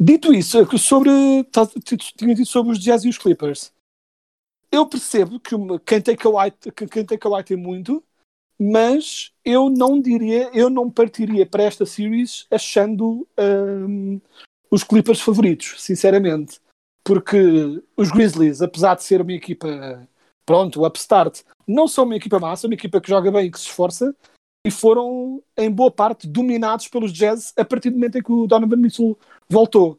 [0.02, 1.68] Dito isso, sobre, tá,
[2.16, 3.70] tinha dito sobre os Jazz e os Clippers.
[4.72, 6.52] Eu percebo que quem tem Kawhi,
[6.90, 8.02] quem tem Kawhi tem muito,
[8.58, 14.18] mas eu não diria, eu não partiria para esta series achando um,
[14.70, 16.60] os Clippers favoritos, sinceramente.
[17.04, 20.08] Porque os Grizzlies, apesar de ser uma equipa,
[20.46, 23.66] pronto, upstart, não são uma equipa massa, uma equipa que joga bem e que se
[23.66, 24.16] esforça,
[24.66, 28.46] e foram, em boa parte, dominados pelos Jazz a partir do momento em que o
[28.46, 29.98] Donovan Mitchell voltou.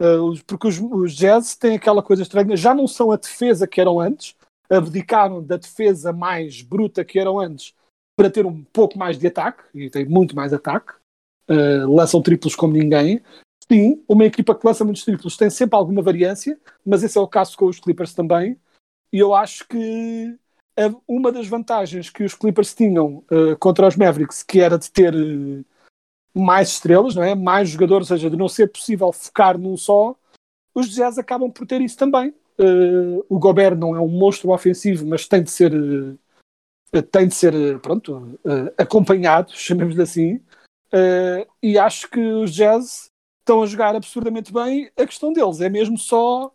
[0.00, 3.80] Uh, porque os, os, Jazz têm aquela coisa estranha, já não são a defesa que
[3.80, 4.34] eram antes,
[4.70, 7.74] abdicaram da defesa mais bruta que eram antes
[8.16, 10.92] para ter um pouco mais de ataque, e tem muito mais ataque,
[11.50, 13.20] uh, lançam triplos como ninguém.
[13.70, 17.28] Sim, uma equipa que lança muitos triplos tem sempre alguma variância, mas esse é o
[17.28, 18.58] caso com os Clippers também,
[19.12, 20.38] e eu acho que
[21.06, 25.14] uma das vantagens que os Clippers tinham uh, contra os Mavericks, que era de ter
[25.14, 25.64] uh,
[26.32, 27.34] mais estrelas, não é?
[27.34, 30.14] mais jogadores, ou seja, de não ser possível focar num só,
[30.74, 32.34] os Jazz acabam por ter isso também.
[32.58, 35.72] Uh, o Gobert não é um monstro ofensivo, mas tem de ser,
[37.10, 38.38] tem de ser pronto,
[38.76, 40.40] acompanhado, chamemos-lhe assim.
[41.62, 43.10] e acho que os Jazz
[43.40, 44.90] estão a jogar absurdamente bem.
[44.96, 46.52] A questão deles é mesmo só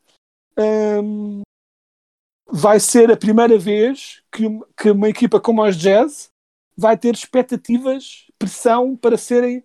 [0.57, 1.41] um,
[2.55, 4.43] vai ser a primeira vez que,
[4.77, 6.29] que uma equipa como os Jazz
[6.77, 9.63] vai ter expectativas, pressão para serem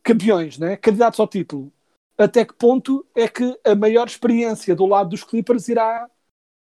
[0.00, 0.76] campeões, né?
[0.76, 1.72] candidatos ao título.
[2.16, 6.08] Até que ponto é que a maior experiência do lado dos Clippers irá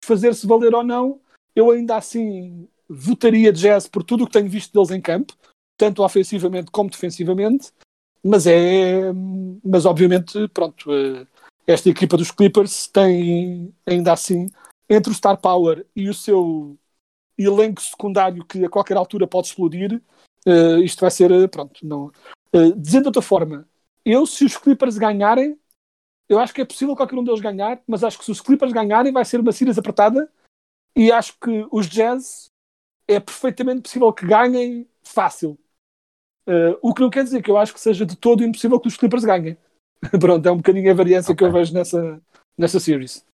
[0.05, 1.21] fazer-se valer ou não?
[1.55, 5.35] Eu ainda assim votaria Jazz por tudo o que tenho visto deles em campo.
[5.77, 7.71] tanto ofensivamente como defensivamente,
[8.25, 9.13] mas é,
[9.63, 11.27] mas obviamente, pronto, eh,
[11.67, 14.47] esta equipa dos Clippers tem ainda assim
[14.89, 16.79] entre o Star Power e o seu
[17.39, 20.03] elenco secundário que a qualquer altura pode explodir,
[20.47, 22.07] uh, isto vai ser, eh, pronto, não.
[22.55, 23.69] Uh, dizendo de outra forma,
[24.05, 25.59] eu, se os Clippers ganharem,
[26.29, 28.73] eu acho que é possível qualquer um deles ganhar, mas acho que se os Clippers
[28.73, 30.31] ganharem, vai ser uma series apertada
[30.95, 32.51] e acho que os Jazz
[33.07, 35.59] é perfeitamente possível que ganhem fácil.
[36.49, 38.89] Uh, o que não quer dizer que eu acho que seja de todo impossível que
[38.89, 39.57] os Clippers ganhem.
[40.21, 41.37] Pronto, é um bocadinho a variância okay.
[41.37, 42.23] que eu vejo nessa,
[42.57, 43.25] nessa series.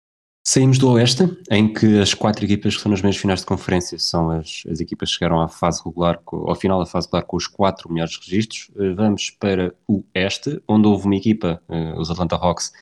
[0.44, 3.96] Saímos do Oeste, em que as quatro equipas que estão nas meias finais de conferência
[3.96, 7.36] são as, as equipas que chegaram à fase regular, ao final da fase regular com
[7.36, 8.68] os quatro melhores registros.
[8.76, 12.72] Eh, vamos para o Este, onde houve uma equipa, eh, os Atlanta Hawks,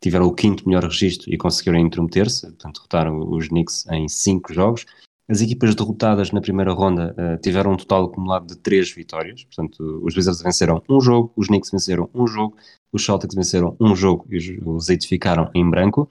[0.00, 4.86] tiveram o quinto melhor registro e conseguiram intrometer-se, portanto derrotaram os Knicks em cinco jogos.
[5.28, 10.00] As equipas derrotadas na primeira ronda uh, tiveram um total acumulado de três vitórias, portanto
[10.02, 12.56] os Wizards venceram um jogo, os Knicks venceram um jogo,
[12.92, 16.08] os Celtics venceram um jogo e os, os ficaram em branco.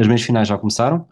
[0.00, 1.06] As meias finais já começaram.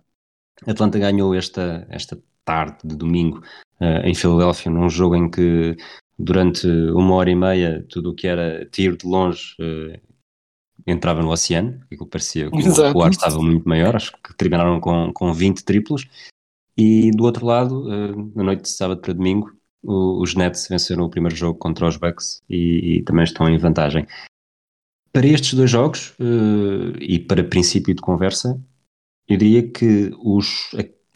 [0.66, 3.42] Atlanta ganhou esta, esta tarde de domingo
[3.80, 5.76] uh, em Filadélfia, num jogo em que
[6.18, 10.00] durante uma hora e meia tudo o que era tiro de longe uh,
[10.86, 15.12] entrava no oceano, que parecia que o ar estava muito maior, acho que terminaram com,
[15.12, 16.08] com 20 triplos.
[16.74, 21.04] E do outro lado, uh, na noite de sábado para domingo, o, os Nets venceram
[21.04, 24.06] o primeiro jogo contra os Bucks e, e também estão em vantagem.
[25.12, 26.14] Para estes dois jogos,
[27.00, 28.60] e para princípio de conversa,
[29.28, 30.70] eu diria que os,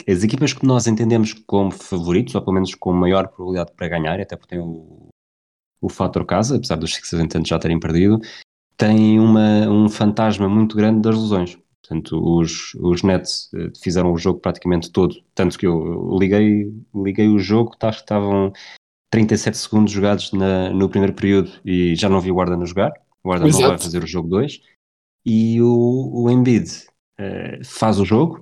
[0.07, 4.19] as equipas que nós entendemos como favoritos, ou pelo menos com maior probabilidade para ganhar,
[4.19, 5.09] até porque tem o,
[5.81, 8.19] o fator casa, apesar dos Sixers entanto já terem perdido,
[8.77, 11.57] têm uma, um fantasma muito grande das lesões.
[11.81, 17.27] Portanto, os, os Nets eh, fizeram o jogo praticamente todo, tanto que eu liguei, liguei
[17.27, 18.53] o jogo, tá, estavam
[19.11, 22.93] 37 segundos jogados na, no primeiro período e já não vi o Guarda a jogar,
[23.21, 24.61] o Guarda não vai fazer o jogo 2,
[25.25, 26.87] e o, o Embiid
[27.19, 28.41] uh, faz o jogo.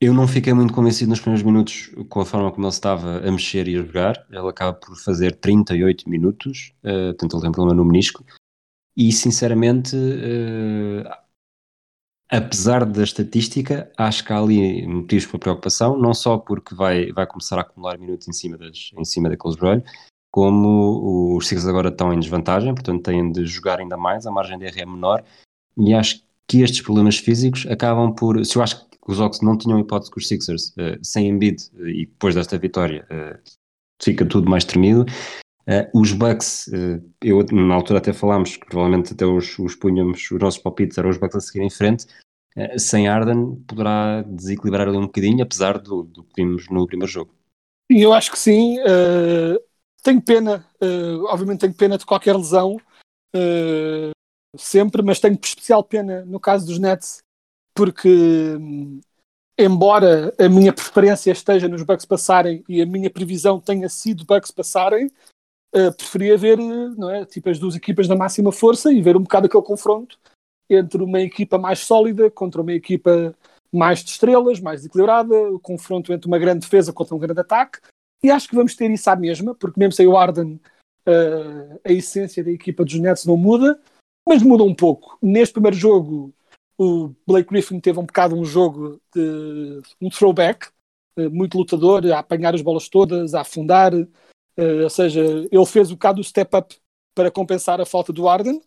[0.00, 3.30] Eu não fiquei muito convencido nos primeiros minutos com a forma como ele estava a
[3.30, 4.26] mexer e a jogar.
[4.30, 8.24] Ele acaba por fazer 38 minutos, uh, portanto ele tem problema no menisco.
[8.96, 11.08] E sinceramente, uh,
[12.30, 17.26] apesar da estatística, acho que há ali motivos para preocupação, não só porque vai, vai
[17.26, 19.84] começar a acumular minutos em cima, das, em cima daquele joelho,
[20.30, 24.58] como os Sixers agora estão em desvantagem, portanto têm de jogar ainda mais, a margem
[24.58, 25.24] de erro é menor,
[25.76, 28.44] e acho que estes problemas físicos acabam por.
[28.44, 31.62] Se eu acho que os Hawks não tinham hipótese com os Sixers uh, sem Embiid
[31.74, 33.38] uh, e depois desta vitória uh,
[34.02, 35.06] fica tudo mais tremido.
[35.94, 36.68] os Bucks,
[37.22, 41.10] eu na altura até falámos que provavelmente até os, os punhamos, os nossos palpites eram
[41.10, 42.06] os Bucks a seguir em frente.
[42.76, 47.32] sem Arden poderá desequilibrar ali um bocadinho, apesar do, do que vimos no primeiro jogo.
[47.88, 48.78] Eu acho que sim.
[50.02, 50.66] tenho pena,
[51.28, 52.76] obviamente tenho pena de qualquer lesão.
[53.36, 54.10] Uh,
[54.56, 57.22] sempre, mas tenho especial pena no caso dos Nets,
[57.74, 58.08] porque
[59.58, 64.50] embora a minha preferência esteja nos Bucks passarem e a minha previsão tenha sido Bucks
[64.50, 65.06] passarem,
[65.74, 69.22] uh, preferia ver não é, tipo, as duas equipas da máxima força e ver um
[69.22, 70.18] bocado aquele confronto
[70.68, 73.34] entre uma equipa mais sólida contra uma equipa
[73.72, 77.78] mais de estrelas, mais equilibrada, o confronto entre uma grande defesa contra um grande ataque.
[78.22, 80.60] E acho que vamos ter isso à mesma, porque mesmo sem o Arden,
[81.08, 83.80] uh, a essência da equipa dos Nets não muda
[84.26, 85.18] mas muda um pouco.
[85.22, 86.32] Neste primeiro jogo,
[86.78, 90.68] o Blake Griffin teve um bocado um jogo de um throwback,
[91.16, 95.90] eh, muito lutador, a apanhar as bolas todas, a afundar, eh, ou seja, ele fez
[95.90, 96.74] um bocado o step up
[97.14, 98.62] para compensar a falta do Arden.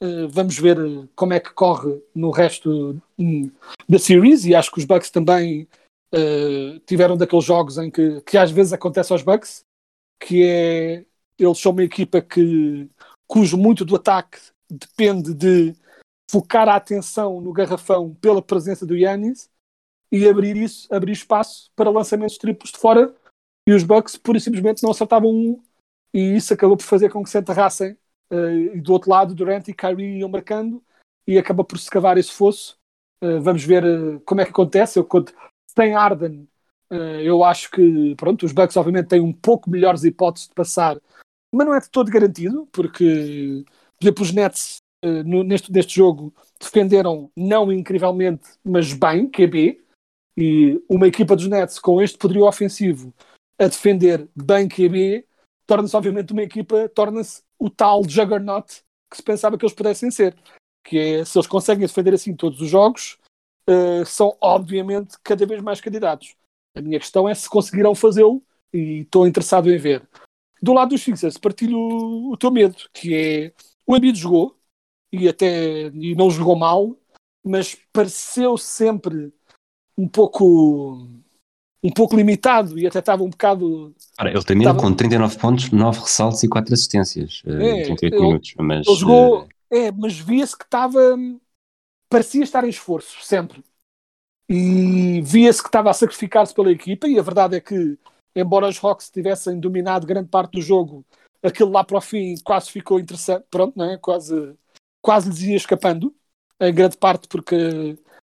[0.00, 0.78] Eh, vamos ver
[1.16, 3.50] como é que corre no resto hum,
[3.88, 5.66] da series e acho que os Bucks também
[6.86, 9.64] tiveram daqueles jogos em que, que às vezes acontece aos Bucks,
[10.18, 11.04] que é
[11.38, 12.88] eles são uma equipa que
[13.26, 14.38] cujo muito do ataque
[14.70, 15.74] depende de
[16.30, 19.50] focar a atenção no garrafão pela presença do Yannis
[20.10, 23.14] e abrir isso, abrir espaço para lançamentos triplos de fora
[23.66, 25.62] e os Bucks pura e simplesmente não acertavam um.
[26.12, 27.96] E isso acabou por fazer com que se enterrassem
[28.30, 30.82] uh, e do outro lado Durant e Kyrie iam marcando
[31.26, 32.78] e acaba por se cavar esse fosso.
[33.22, 34.98] Uh, vamos ver uh, como é que acontece.
[34.98, 35.08] Eu,
[35.76, 36.48] sem Arden
[37.24, 40.96] eu acho que pronto, os Bucks obviamente têm um pouco melhores hipóteses de passar
[41.52, 43.64] mas não é de todo garantido porque
[43.98, 49.82] por exemplo, os Nets uh, no, neste, jogo defenderam não incrivelmente, mas bem, QB,
[50.36, 53.12] e uma equipa dos Nets com este poderio ofensivo
[53.58, 55.24] a defender bem QB
[55.66, 60.36] torna-se obviamente uma equipa, torna-se o tal juggernaut que se pensava que eles pudessem ser.
[60.84, 63.18] Que é, se eles conseguem defender assim todos os jogos,
[63.68, 66.36] uh, são obviamente cada vez mais candidatos.
[66.76, 68.42] A minha questão é se conseguirão fazê-lo
[68.72, 70.06] e estou interessado em ver.
[70.62, 73.52] Do lado dos Sixers, partilho o teu medo, que é
[73.86, 74.56] o Embiid jogou
[75.12, 76.96] e até e não jogou mal,
[77.44, 79.32] mas pareceu sempre
[79.96, 81.08] um pouco
[81.84, 83.94] um pouco limitado e até estava um bocado.
[84.18, 87.84] Ora, ele termina Estava- com 39 pontos, 9 ressaltos e 4 assistências eh, É, em
[87.94, 88.54] 38 ele- minutos.
[88.58, 90.98] Mas, Ele jogou, eh, é, mas via-se que estava.
[92.10, 93.62] parecia estar em esforço, sempre.
[94.48, 97.98] E via-se que estava a sacrificar-se pela equipa, e a verdade é que,
[98.34, 101.04] embora os Hawks tivessem dominado grande parte do jogo,
[101.46, 103.96] aquele lá para o fim quase ficou interessante, pronto, não é?
[103.96, 104.54] Quase,
[105.00, 106.14] quase lhes ia escapando,
[106.60, 107.96] em grande parte porque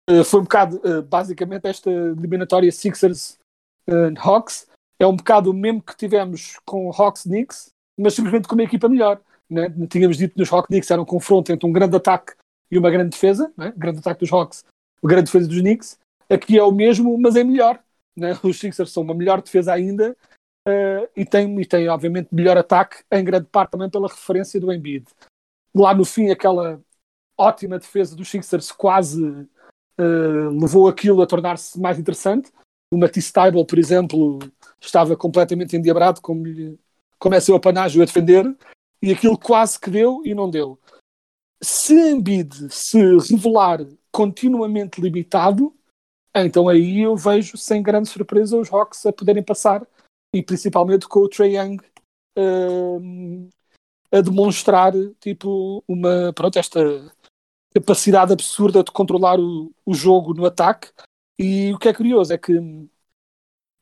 [0.08, 3.38] eh, foi um bocado, eh, basicamente, esta eliminatória Sixers
[3.86, 4.66] eh, Hawks
[4.98, 8.88] é um bocado o mesmo que tivemos com Hawks Knicks, mas simplesmente com uma equipa
[8.88, 9.20] melhor.
[9.48, 9.68] Né?
[9.88, 12.34] Tínhamos dito nos Hawks Knicks era um confronto entre um grande ataque
[12.70, 13.72] e uma grande defesa, né?
[13.76, 14.64] grande ataque dos Hawks,
[15.02, 15.98] grande defesa dos Knicks.
[16.28, 17.82] Aqui é o mesmo, mas é melhor.
[18.16, 18.38] Né?
[18.42, 20.16] Os Sixers são uma melhor defesa ainda
[20.68, 24.72] eh, e, tem, e tem, obviamente, melhor ataque, em grande parte também pela referência do
[24.72, 25.06] Embiid.
[25.74, 26.80] Lá no fim, aquela
[27.36, 29.48] ótima defesa dos Sixers quase
[29.98, 32.52] eh, levou aquilo a tornar-se mais interessante.
[32.92, 34.38] O Matisse Tybal, por exemplo,
[34.80, 36.78] estava completamente endiabrado, como, lhe-
[37.18, 38.44] como é seu apanágio a defender,
[39.02, 40.78] e aquilo quase que deu e não deu.
[41.62, 42.98] Se Embiid se
[43.30, 45.74] revelar continuamente limitado,
[46.34, 49.86] então aí eu vejo sem grande surpresa os Hawks a poderem passar,
[50.34, 51.78] e principalmente com o Trae Young
[52.36, 53.48] hum,
[54.12, 56.80] a demonstrar tipo uma pronto, esta
[57.74, 60.90] capacidade absurda de controlar o, o jogo no ataque.
[61.38, 62.52] E o que é curioso é que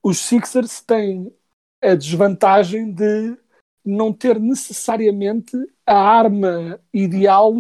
[0.03, 1.35] os Sixers têm
[1.83, 3.37] a desvantagem de
[3.85, 7.55] não ter necessariamente a arma ideal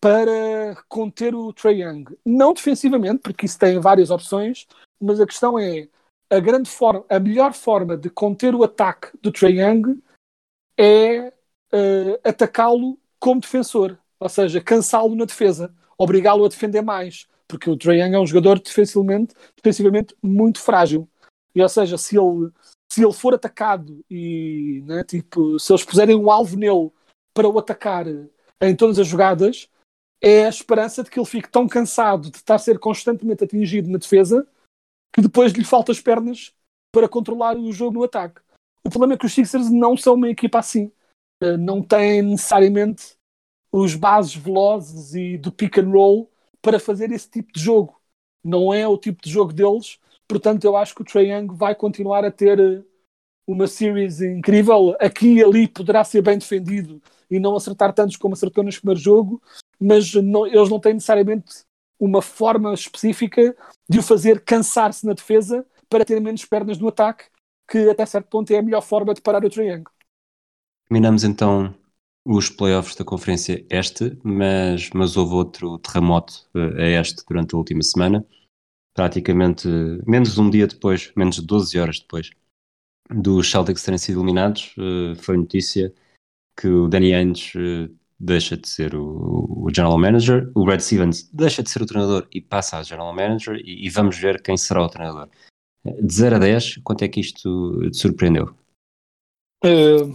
[0.00, 2.04] para conter o Trae Young.
[2.24, 4.66] Não defensivamente, porque isso tem várias opções,
[5.00, 5.88] mas a questão é
[6.30, 10.02] a grande forma, a melhor forma de conter o ataque do Trae Young
[10.76, 11.32] é
[11.72, 17.76] eh, atacá-lo como defensor, ou seja, cansá-lo na defesa, obrigá-lo a defender mais, porque o
[17.76, 21.08] Trae Young é um jogador defensivamente, defensivamente muito frágil.
[21.54, 22.52] E ou seja, se ele
[22.90, 26.90] se ele for atacado e né, tipo, se eles puserem um alvo nele
[27.34, 28.06] para o atacar
[28.60, 29.68] em todas as jogadas,
[30.20, 33.90] é a esperança de que ele fique tão cansado de estar a ser constantemente atingido
[33.90, 34.46] na defesa
[35.18, 36.52] que depois lhe faltam as pernas
[36.92, 38.40] para controlar o jogo no ataque.
[38.84, 40.90] O problema é que os Sixers não são uma equipa assim.
[41.42, 43.16] Eh, Não têm necessariamente
[43.70, 46.30] os bases velozes e do pick and roll
[46.62, 48.00] para fazer esse tipo de jogo.
[48.42, 49.98] Não é o tipo de jogo deles.
[50.26, 52.82] Portanto, eu acho que o Trae Young vai continuar a ter eh,
[53.46, 54.96] uma series incrível.
[55.00, 59.00] Aqui e ali poderá ser bem defendido e não acertar tantos como acertou neste primeiro
[59.00, 59.42] jogo,
[59.78, 61.64] mas não- eles não têm necessariamente
[61.98, 63.56] uma forma específica
[63.88, 67.24] de o fazer cansar-se na defesa para ter menos pernas no ataque,
[67.68, 69.84] que até certo ponto é a melhor forma de parar o Young.
[70.88, 71.74] Terminamos então
[72.24, 77.58] os playoffs da Conferência Este, mas, mas houve outro terremoto eh, a este durante a
[77.58, 78.24] última semana.
[78.94, 79.68] Praticamente
[80.06, 82.30] menos de um dia depois, menos de 12 horas depois
[83.10, 85.92] dos Celtics terem sido eliminados, eh, foi notícia
[86.56, 91.28] que o Danny Ainge eh, deixa de ser o, o General Manager, o Brad Stevens
[91.32, 94.56] deixa de ser o treinador e passa a General Manager e, e vamos ver quem
[94.56, 95.28] será o treinador.
[95.84, 98.54] De 0 a 10, quanto é que isto te surpreendeu?
[99.64, 100.12] Eh,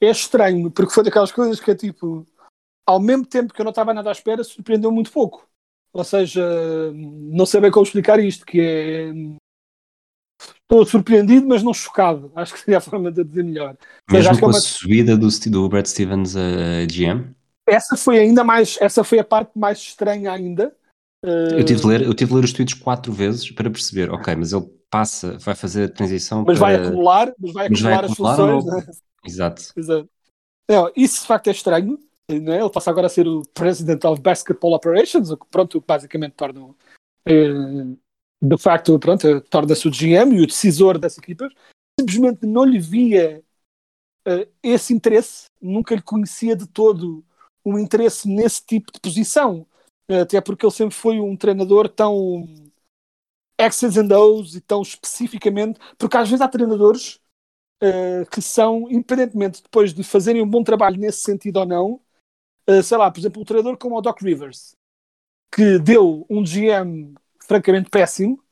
[0.00, 2.26] é estranho, porque foi daquelas coisas que é tipo,
[2.86, 5.48] ao mesmo tempo que eu não estava nada à espera, surpreendeu muito pouco.
[5.92, 6.42] Ou seja,
[6.92, 9.12] não sei bem como explicar isto, que é.
[10.72, 12.32] Estou surpreendido, mas não chocado.
[12.34, 13.76] Acho que seria a forma de dizer melhor.
[14.10, 17.34] Seja, Mesmo que com é a uma- subida do, do Brad Stevens a GM?
[17.68, 20.74] Essa foi ainda mais, essa foi a parte mais estranha ainda.
[21.22, 24.10] Eh, Eu tive, de ler, eu tive de ler os tweets quatro vezes para perceber,
[24.10, 26.88] ok, mas ele passa, vai fazer a transição mas vai para...
[26.88, 28.64] acumular, mas vai mas vai acumular as acumular funções.
[28.64, 28.92] ou- né?
[29.26, 29.62] Exato.
[29.76, 30.08] Exato.
[30.70, 31.98] Não, isso de facto é estranho.
[32.30, 32.60] Né?
[32.60, 36.66] Ele passa agora a ser o President of Basketball Operations, o que pronto, basicamente torna
[37.28, 37.52] eh,
[38.42, 41.52] de facto pronto, torna-se o GM e o decisor das equipas.
[41.98, 43.44] Simplesmente não lhe via
[44.26, 47.24] eh, esse interesse, nunca lhe conhecia de todo
[47.64, 49.64] um interesse nesse tipo de posição.
[50.08, 52.44] Eh, Até porque ele sempre foi um treinador tão
[53.60, 57.20] X's and O's e tão especificamente, porque às vezes há treinadores
[57.82, 62.00] uh, que são, independentemente depois de fazerem um bom trabalho nesse sentido ou não,
[62.68, 64.74] uh, sei lá, por exemplo, um treinador como o Doc Rivers,
[65.54, 67.14] que deu um GM
[67.46, 68.42] francamente péssimo,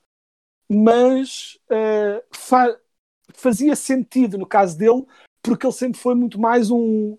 [0.69, 2.77] mas uh, fa-
[3.35, 5.05] fazia sentido no caso dele,
[5.43, 7.17] porque ele sempre foi muito mais um,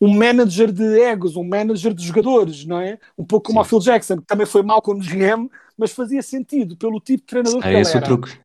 [0.00, 2.98] um manager de egos, um manager de jogadores, não é?
[3.16, 3.66] Um pouco como Sim.
[3.66, 7.26] o Phil Jackson, que também foi mau como GM, mas fazia sentido pelo tipo de
[7.26, 8.06] treinador que É ele esse o era.
[8.06, 8.38] truque.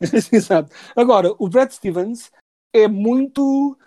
[0.32, 0.74] Exato.
[0.96, 2.30] Agora, o Brad Stevens
[2.72, 3.78] é muito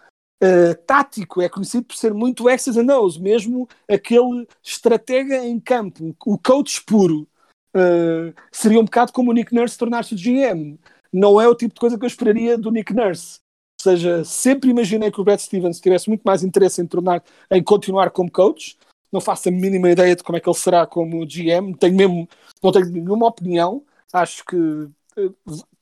[0.41, 6.15] uh, tático, é conhecido por ser muito X's and O's, mesmo aquele estratega em campo,
[6.25, 7.27] o coach puro.
[7.75, 10.77] Uh, seria um bocado como o Nick Nurse tornar-se GM.
[11.11, 13.39] Não é o tipo de coisa que eu esperaria do Nick Nurse.
[13.79, 17.63] Ou seja, sempre imaginei que o Brad Stevens tivesse muito mais interesse em tornar, em
[17.63, 18.77] continuar como coach.
[19.11, 21.73] Não faço a mínima ideia de como é que ele será como GM.
[21.79, 22.27] Tenho mesmo,
[22.61, 23.83] não tenho nenhuma opinião.
[24.11, 25.35] Acho que uh,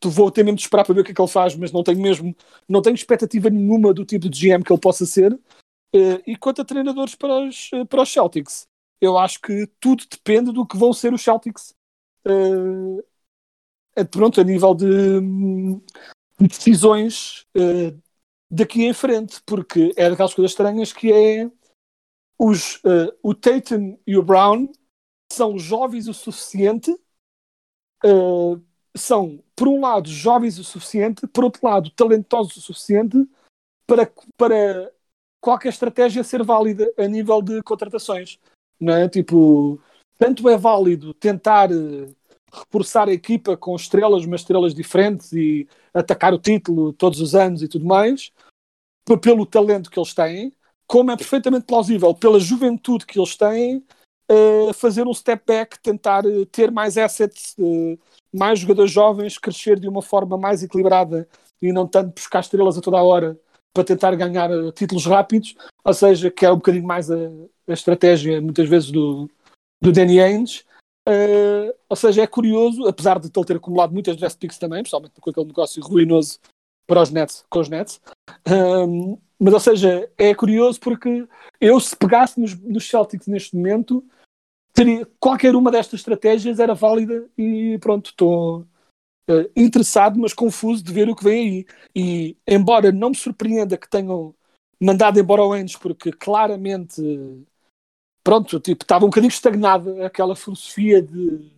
[0.04, 1.84] vou ter mesmo de esperar para ver o que é que ele faz, mas não
[1.84, 2.36] tenho mesmo,
[2.68, 5.34] não tenho expectativa nenhuma do tipo de GM que ele possa ser.
[5.96, 8.68] Uh, e quanto a treinadores para os, para os Celtics,
[9.00, 11.74] eu acho que tudo depende do que vão ser os Celtics.
[12.26, 13.04] Uh,
[14.12, 15.22] pronto, a nível de,
[16.39, 17.46] de decisões
[18.50, 21.50] daqui em frente, porque é daquelas coisas estranhas que é
[22.38, 22.82] os,
[23.24, 24.68] o Tatum e o Brown
[25.32, 26.91] são jovens o suficiente
[28.04, 28.62] uh,
[28.96, 33.28] são, por um lado, jovens o suficiente, por outro lado, talentosos o suficiente
[33.86, 34.91] para, para
[35.41, 38.39] qualquer estratégia ser válida a nível de contratações.
[38.80, 39.07] Não é?
[39.09, 39.80] Tipo,
[40.17, 42.07] tanto é válido tentar eh,
[42.51, 47.61] reforçar a equipa com estrelas, mas estrelas diferentes e atacar o título todos os anos
[47.61, 48.32] e tudo mais,
[49.21, 50.53] pelo talento que eles têm,
[50.88, 53.84] como é perfeitamente plausível pela juventude que eles têm,
[54.32, 57.99] uh, fazer um step back, tentar uh, ter mais assets, uh,
[58.34, 61.28] mais jogadores jovens, crescer de uma forma mais equilibrada
[61.61, 63.39] e não tanto buscar estrelas a toda a hora
[63.76, 65.53] para tentar ganhar títulos rápidos,
[65.84, 67.17] ou seja, que é um bocadinho mais a,
[67.67, 69.30] a estratégia, muitas vezes, do,
[69.82, 70.63] do Danny Ainge.
[71.07, 75.19] Uh, ou seja, é curioso, apesar de ele ter acumulado muitas draft picks também, principalmente
[75.19, 76.39] com aquele negócio ruinoso
[76.88, 77.99] para os Nets, com os Nets.
[78.47, 81.28] Um, mas, ou seja, é curioso porque
[81.59, 84.03] eu, se pegasse nos, nos Celtics neste momento,
[84.73, 88.65] teria, qualquer uma destas estratégias era válida e pronto, estou
[89.30, 91.65] uh, interessado, mas confuso de ver o que vem aí.
[91.95, 94.34] E embora não me surpreenda que tenham
[94.82, 97.01] mandado embora o Endes, porque claramente
[98.23, 101.51] pronto, tipo, estava um bocadinho estagnada aquela filosofia de,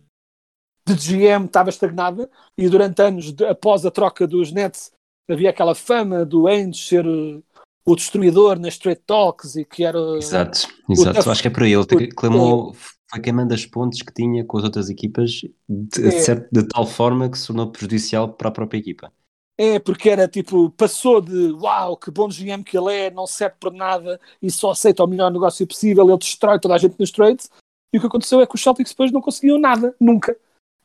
[0.86, 4.92] de GM estava estagnada e durante anos de, após a troca dos Nets
[5.30, 10.68] havia aquela fama do Ainge ser o destruidor nas straight talks e que era exato,
[10.90, 11.30] exato.
[11.30, 12.76] acho que é por aí ele clamou
[13.10, 16.10] foi queimando as pontes que tinha com as outras equipas de, é.
[16.10, 19.12] certo, de tal forma que se tornou prejudicial para a própria equipa.
[19.60, 23.56] É, porque era tipo, passou de uau, que bom GM que ele é, não serve
[23.58, 27.10] por nada e só aceita o melhor negócio possível, ele destrói toda a gente nos
[27.10, 27.50] trades.
[27.92, 30.36] E o que aconteceu é que os Celtics depois não conseguiam nada, nunca.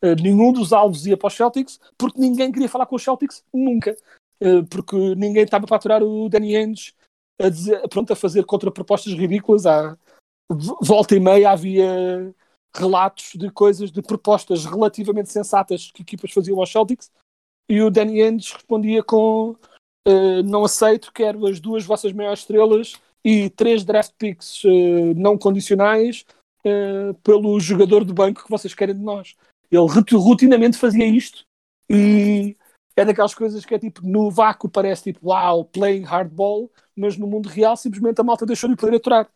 [0.01, 3.43] Uh, nenhum dos alvos ia para os Celtics, porque ninguém queria falar com os Celtics,
[3.53, 3.95] nunca.
[4.41, 6.93] Uh, porque ninguém estava para aturar o Danny Ainge
[7.39, 9.65] a, dizer, pronto, a fazer contrapropostas ridículas.
[9.65, 9.97] À,
[10.49, 12.33] volta e meia havia
[12.75, 17.11] relatos de coisas, de propostas relativamente sensatas que equipas faziam aos Celtics,
[17.69, 19.55] e o Danny Ainge respondia com
[20.07, 25.37] uh, não aceito, quero as duas vossas maiores estrelas e três draft picks uh, não
[25.37, 26.25] condicionais
[26.65, 29.35] uh, pelo jogador do banco que vocês querem de nós.
[29.71, 31.45] Ele rotinamente fazia isto
[31.89, 32.55] e
[32.95, 37.25] é daquelas coisas que é tipo, no vácuo parece tipo, wow, playing hardball, mas no
[37.25, 39.27] mundo real simplesmente a malta deixou de poder aturar.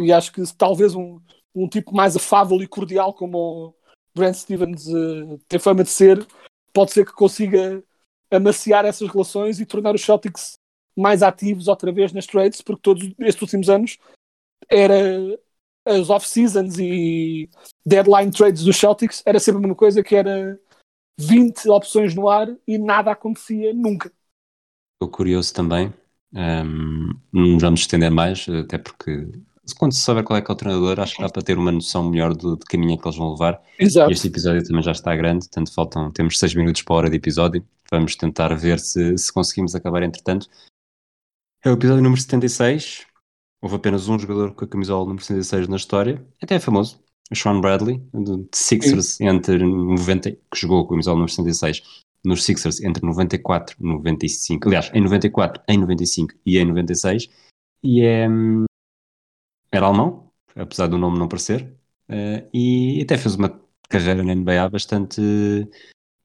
[0.00, 1.20] E acho que talvez um,
[1.54, 3.74] um tipo mais afável e cordial como o
[4.14, 6.26] Brent Stevens uh, tem fama de ser,
[6.72, 7.82] pode ser que consiga
[8.30, 10.58] amaciar essas relações e tornar os Celtics
[10.96, 13.98] mais ativos outra vez nas trades, porque todos estes últimos anos
[14.68, 15.38] era
[15.86, 17.48] as off-seasons e
[17.86, 20.58] deadline trades dos Celtics era sempre a mesma coisa que era
[21.18, 24.12] 20 opções no ar e nada acontecia nunca.
[24.94, 25.92] Estou curioso também,
[26.32, 29.30] um, não vamos estender mais, até porque
[29.74, 31.72] quando se souber qual é que é o treinador, acho que dá para ter uma
[31.72, 33.60] noção melhor do, de caminho que eles vão levar.
[33.78, 34.12] Exato.
[34.12, 37.16] Este episódio também já está grande, portanto faltam, temos 6 minutos para a hora de
[37.16, 37.66] episódio.
[37.90, 40.48] Vamos tentar ver se, se conseguimos acabar entretanto.
[41.64, 43.06] É o episódio número 76.
[43.62, 46.24] Houve apenas um jogador com a camisola número 76 na história.
[46.40, 47.00] Até é famoso.
[47.30, 51.82] O Sean Bradley, de Sixers, entre 90, que jogou com a camisola número 76
[52.24, 54.68] nos Sixers entre 94 e 95.
[54.68, 57.28] Aliás, em 94, em 95 e em 96.
[57.82, 58.64] E é, hum,
[59.76, 61.62] era alemão, apesar do nome não parecer,
[62.08, 65.20] uh, e até fez uma carreira na NBA bastante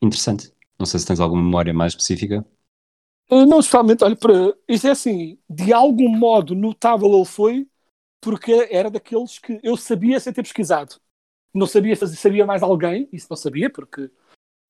[0.02, 0.54] interessante.
[0.80, 2.46] Não sei se tens alguma memória mais específica.
[3.30, 4.34] Uh, não, especialmente, olha, para,
[4.68, 7.68] isto é assim, de algum modo notável ele foi,
[8.22, 10.96] porque era daqueles que eu sabia sem ter pesquisado.
[11.54, 14.10] Não sabia fazer, sabia mais alguém, isso não sabia, porque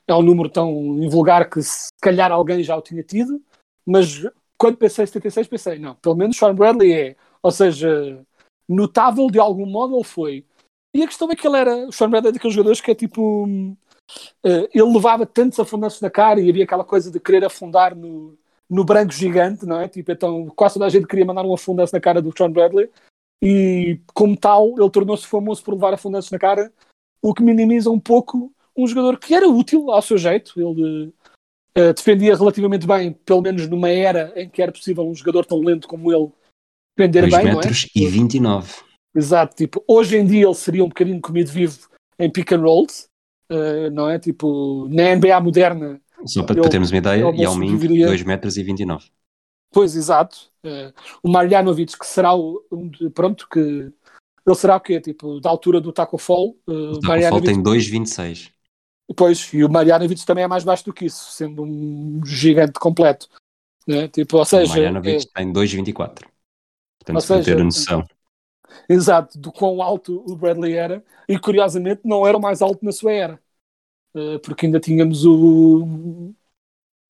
[0.08, 0.72] é um número tão
[1.02, 3.42] invulgar que se calhar alguém já o tinha tido,
[3.86, 4.24] mas
[4.58, 8.24] quando pensei em 76, pensei, não, pelo menos Sean Bradley é, ou seja,
[8.68, 10.46] notável de algum modo ele foi.
[10.94, 12.96] E a questão é que ele era, o Sean Bradley é daqueles jogadores que é
[12.96, 17.96] tipo, uh, ele levava tantos afundanços na cara e havia aquela coisa de querer afundar
[17.96, 18.38] no,
[18.70, 19.88] no branco gigante, não é?
[19.88, 22.90] Tipo, então quase toda a gente queria mandar um afundanço na cara do Sean Bradley
[23.44, 26.72] e, como tal, ele tornou-se famoso por levar afundanços na cara,
[27.22, 30.54] o que minimiza um pouco um jogador que era útil ao seu jeito.
[30.58, 31.08] Ele
[31.78, 35.60] uh, defendia relativamente bem, pelo menos numa era em que era possível um jogador tão
[35.60, 36.32] lento como ele
[36.98, 38.06] defender 2 bem, metros não é?
[38.06, 38.74] e 29.
[39.16, 41.80] Exato, tipo, hoje em dia ele seria um bocadinho comido vivo
[42.18, 43.08] em pick and rolls,
[43.52, 44.18] uh, não é?
[44.18, 48.08] Tipo, na NBA moderna, Só para, Ele- para termos uma ideia, Yao Ming, sobreviveria.
[48.08, 49.06] 2 metros e 29.
[49.74, 50.52] pois exato.
[50.64, 55.00] Uh, o Marjanovic, que será o, um pronto, que ele será o quê?
[55.02, 56.56] Tipo, da altura do Taco Fall.
[56.68, 58.52] Uh, O Taco Fall tem 2,26.
[59.16, 63.28] Pois, e o Marjanovic também é mais baixo do que isso, sendo um gigante completo.
[63.88, 64.08] Né?
[64.08, 66.31] Tipo, ou O seja, Marjanovic tem 2,24.
[67.04, 68.04] Portanto, para ter noção.
[68.90, 72.84] é, exato, do quão alto o Bradley era, e curiosamente não era o mais alto
[72.86, 73.40] na sua era,
[74.14, 76.34] Uh, porque ainda tínhamos o,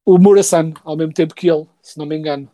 [0.05, 2.47] o Murasan ao mesmo tempo que ele, se não me engano.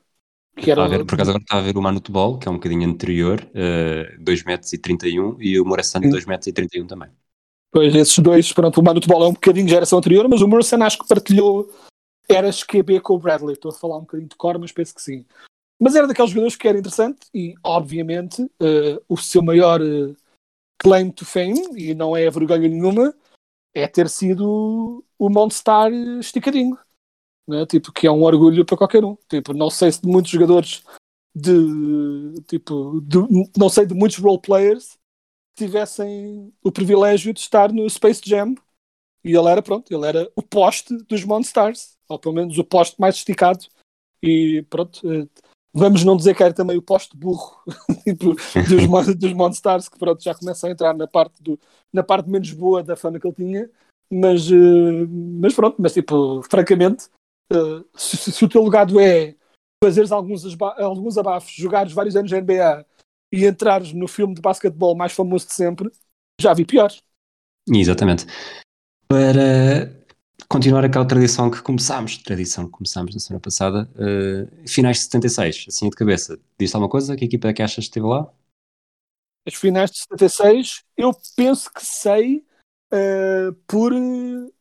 [0.55, 2.51] Que era, a ver, por acaso agora está a ver o Manu Ball, que é
[2.51, 6.11] um bocadinho anterior, uh, 2 metros e 31, e o Morassano Sim.
[6.11, 7.09] 2 metros e 31 também.
[7.71, 10.47] Pois, esses dois, pronto, o Manu Ball é um bocadinho de geração anterior, mas o
[10.47, 11.69] Murasan acho que partilhou
[12.29, 13.53] eras QB com o Bradley.
[13.53, 15.25] Estou a falar um bocadinho de cor, mas penso que sim.
[15.79, 20.15] Mas era daqueles jogadores que era interessante e, obviamente, eh, o seu maior eh,
[20.77, 23.15] claim to fame, e não é vergonha nenhuma,
[23.73, 26.77] é ter sido o Monster esticadinho.
[27.47, 27.65] Né?
[27.65, 29.15] Tipo, que é um orgulho para qualquer um.
[29.29, 30.83] Tipo, não sei se de muitos jogadores
[31.35, 34.97] de tipo, de- não sei de muitos role players
[35.55, 38.55] tivessem o privilégio de estar no Space Jam
[39.23, 42.99] e ele era, pronto, ele era o poste dos Monstars, ou pelo menos o poste
[42.99, 43.65] mais esticado
[44.21, 45.27] e pronto, eh,
[45.77, 47.61] vamos não dizer que era também o poste burro
[48.03, 51.59] tipo, dos, dos Monstars, que pronto, já começa a entrar na parte, do,
[51.93, 53.69] na parte menos boa da fama que ele tinha,
[54.11, 55.05] mas, eh,
[55.39, 57.09] mas pronto, mas tipo, francamente,
[57.51, 59.35] eh, se, se o teu legado é
[59.83, 60.43] fazeres alguns,
[60.79, 62.85] alguns abafos, jogares vários anos na NBA
[63.31, 65.91] e entrares no filme de basquetebol mais famoso de sempre,
[66.41, 67.01] já vi piores.
[67.69, 68.25] Exatamente.
[69.07, 69.96] Para
[70.49, 75.65] continuar aquela tradição que começámos, tradição que começámos na semana passada, uh, finais de 76,
[75.67, 76.39] assim de cabeça.
[76.59, 77.15] Diz alguma coisa?
[77.15, 78.31] Que equipa é que achas que esteve lá?
[79.45, 82.45] As finais de 76, eu penso que sei
[82.91, 83.97] eh, por eh,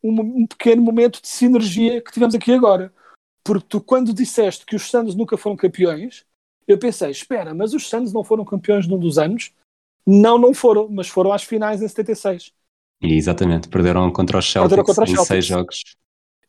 [0.03, 2.93] um, um pequeno momento de sinergia que tivemos aqui agora.
[3.43, 6.25] Porque tu, quando disseste que os Suns nunca foram campeões,
[6.67, 9.53] eu pensei, espera, mas os Suns não foram campeões num dos anos?
[10.05, 12.53] Não, não foram, mas foram às finais em 76.
[13.01, 15.27] E, exatamente, perderam contra os Perderam Celtics contra os em Celtics.
[15.27, 15.81] seis jogos.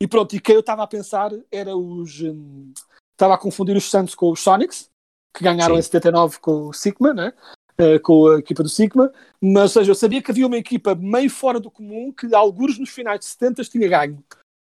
[0.01, 2.21] E pronto, e quem eu estava a pensar era os.
[2.21, 2.73] hum,
[3.19, 4.89] Estava a confundir os Suns com os Sonics,
[5.35, 5.79] que ganharam Sim.
[5.79, 7.33] em 79 com o Sigma, né?
[7.77, 10.95] Eh, com a equipa do Sigma, mas ou seja, eu sabia que havia uma equipa
[10.95, 14.23] meio fora do comum que, alguns nos finais de 70 tinha ganho.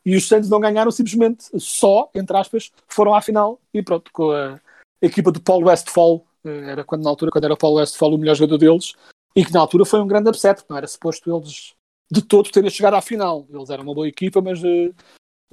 [0.04, 4.30] E os Suns não ganharam simplesmente só, entre aspas, foram à final e pronto, com
[4.30, 4.60] a
[5.02, 8.18] equipa do Paul Westphal, eh, era quando na altura, quando era o Paul Westphal o
[8.18, 8.94] melhor jogador deles,
[9.36, 11.74] e que na altura foi um grande upset, não era suposto eles
[12.10, 13.46] de todo terem chegado à final.
[13.50, 14.92] Eles eram uma boa equipa, mas eh,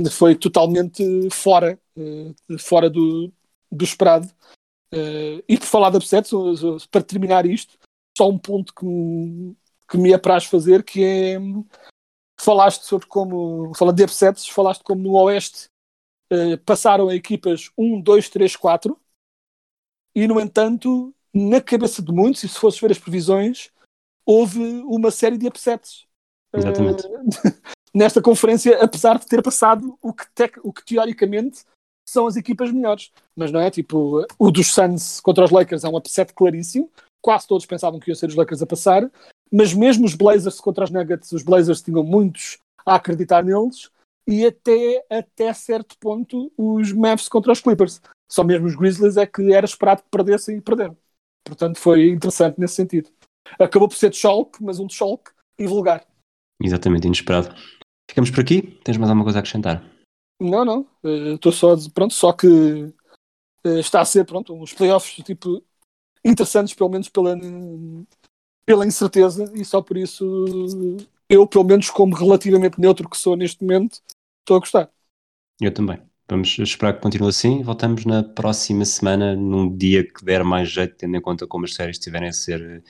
[0.09, 3.29] foi totalmente fora, eh, fora do,
[3.69, 4.29] do esperado.
[4.93, 6.31] Eh, e por falar de upsets,
[6.89, 7.77] para terminar isto,
[8.17, 9.57] só um ponto que, me-
[9.89, 11.37] que me apraz fazer, que é
[12.39, 15.69] falaste sobre como, falando de upsets, falaste como no Oeste
[16.65, 18.99] passaram a equipas 1, 2, 3, 4
[20.15, 23.69] e no entanto, na cabeça de muitos, e se fosses ver as previsões,
[24.25, 26.05] houve uma série de upsets.
[26.53, 27.03] Eh, Exatamente.
[27.93, 31.63] nesta conferência, apesar de ter passado o que, tec- o que teoricamente
[32.07, 33.11] são as equipas melhores.
[33.35, 33.69] Mas não é?
[33.69, 36.89] Tipo, o dos Suns contra os Lakers é um upset claríssimo.
[37.21, 39.09] Quase todos pensavam que iam ser os Lakers a passar.
[39.51, 43.89] Mas mesmo os Blazers contra os Nuggets, os Blazers tinham muitos a acreditar neles.
[44.27, 48.01] E até, até certo ponto, os Mavs contra os Clippers.
[48.31, 50.97] Só mesmo os Grizzlies é que era esperado que perdessem e perderam.
[51.43, 53.09] Portanto, foi interessante nesse sentido.
[53.59, 56.05] Acabou por ser de choque, mas um de choque e vulgar.
[56.61, 57.53] Exatamente, inesperado.
[58.09, 58.61] Ficamos por aqui?
[58.83, 59.83] Tens mais alguma coisa a acrescentar?
[60.39, 60.87] Não, não.
[61.03, 62.47] Eh, Estou só pronto, só que
[63.65, 65.63] eh, está a ser, pronto, uns playoffs tipo
[66.23, 67.37] interessantes, pelo menos pela,
[68.65, 70.45] pela incerteza, e só por isso
[71.29, 74.01] eu, pelo menos como relativamente neutro que sou neste momento,
[74.39, 74.91] estou a gostar.
[75.59, 76.01] Eu também.
[76.29, 77.61] Vamos esperar que continue assim.
[77.61, 81.73] Voltamos na próxima semana, num dia que der mais jeito, tendo em conta como as
[81.73, 82.83] séries estiverem a ser,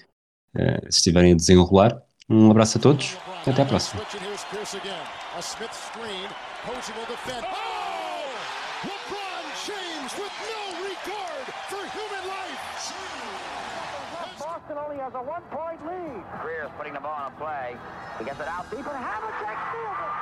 [0.84, 2.02] se estiverem a desenrolar.
[2.30, 4.02] Um abraço a todos e até próxima.
[5.36, 5.42] A
[14.86, 16.24] only has a one-point lead.
[16.42, 17.76] Greer's putting the ball on a play.
[18.18, 20.13] He gets it out deep and Havlicek steals it.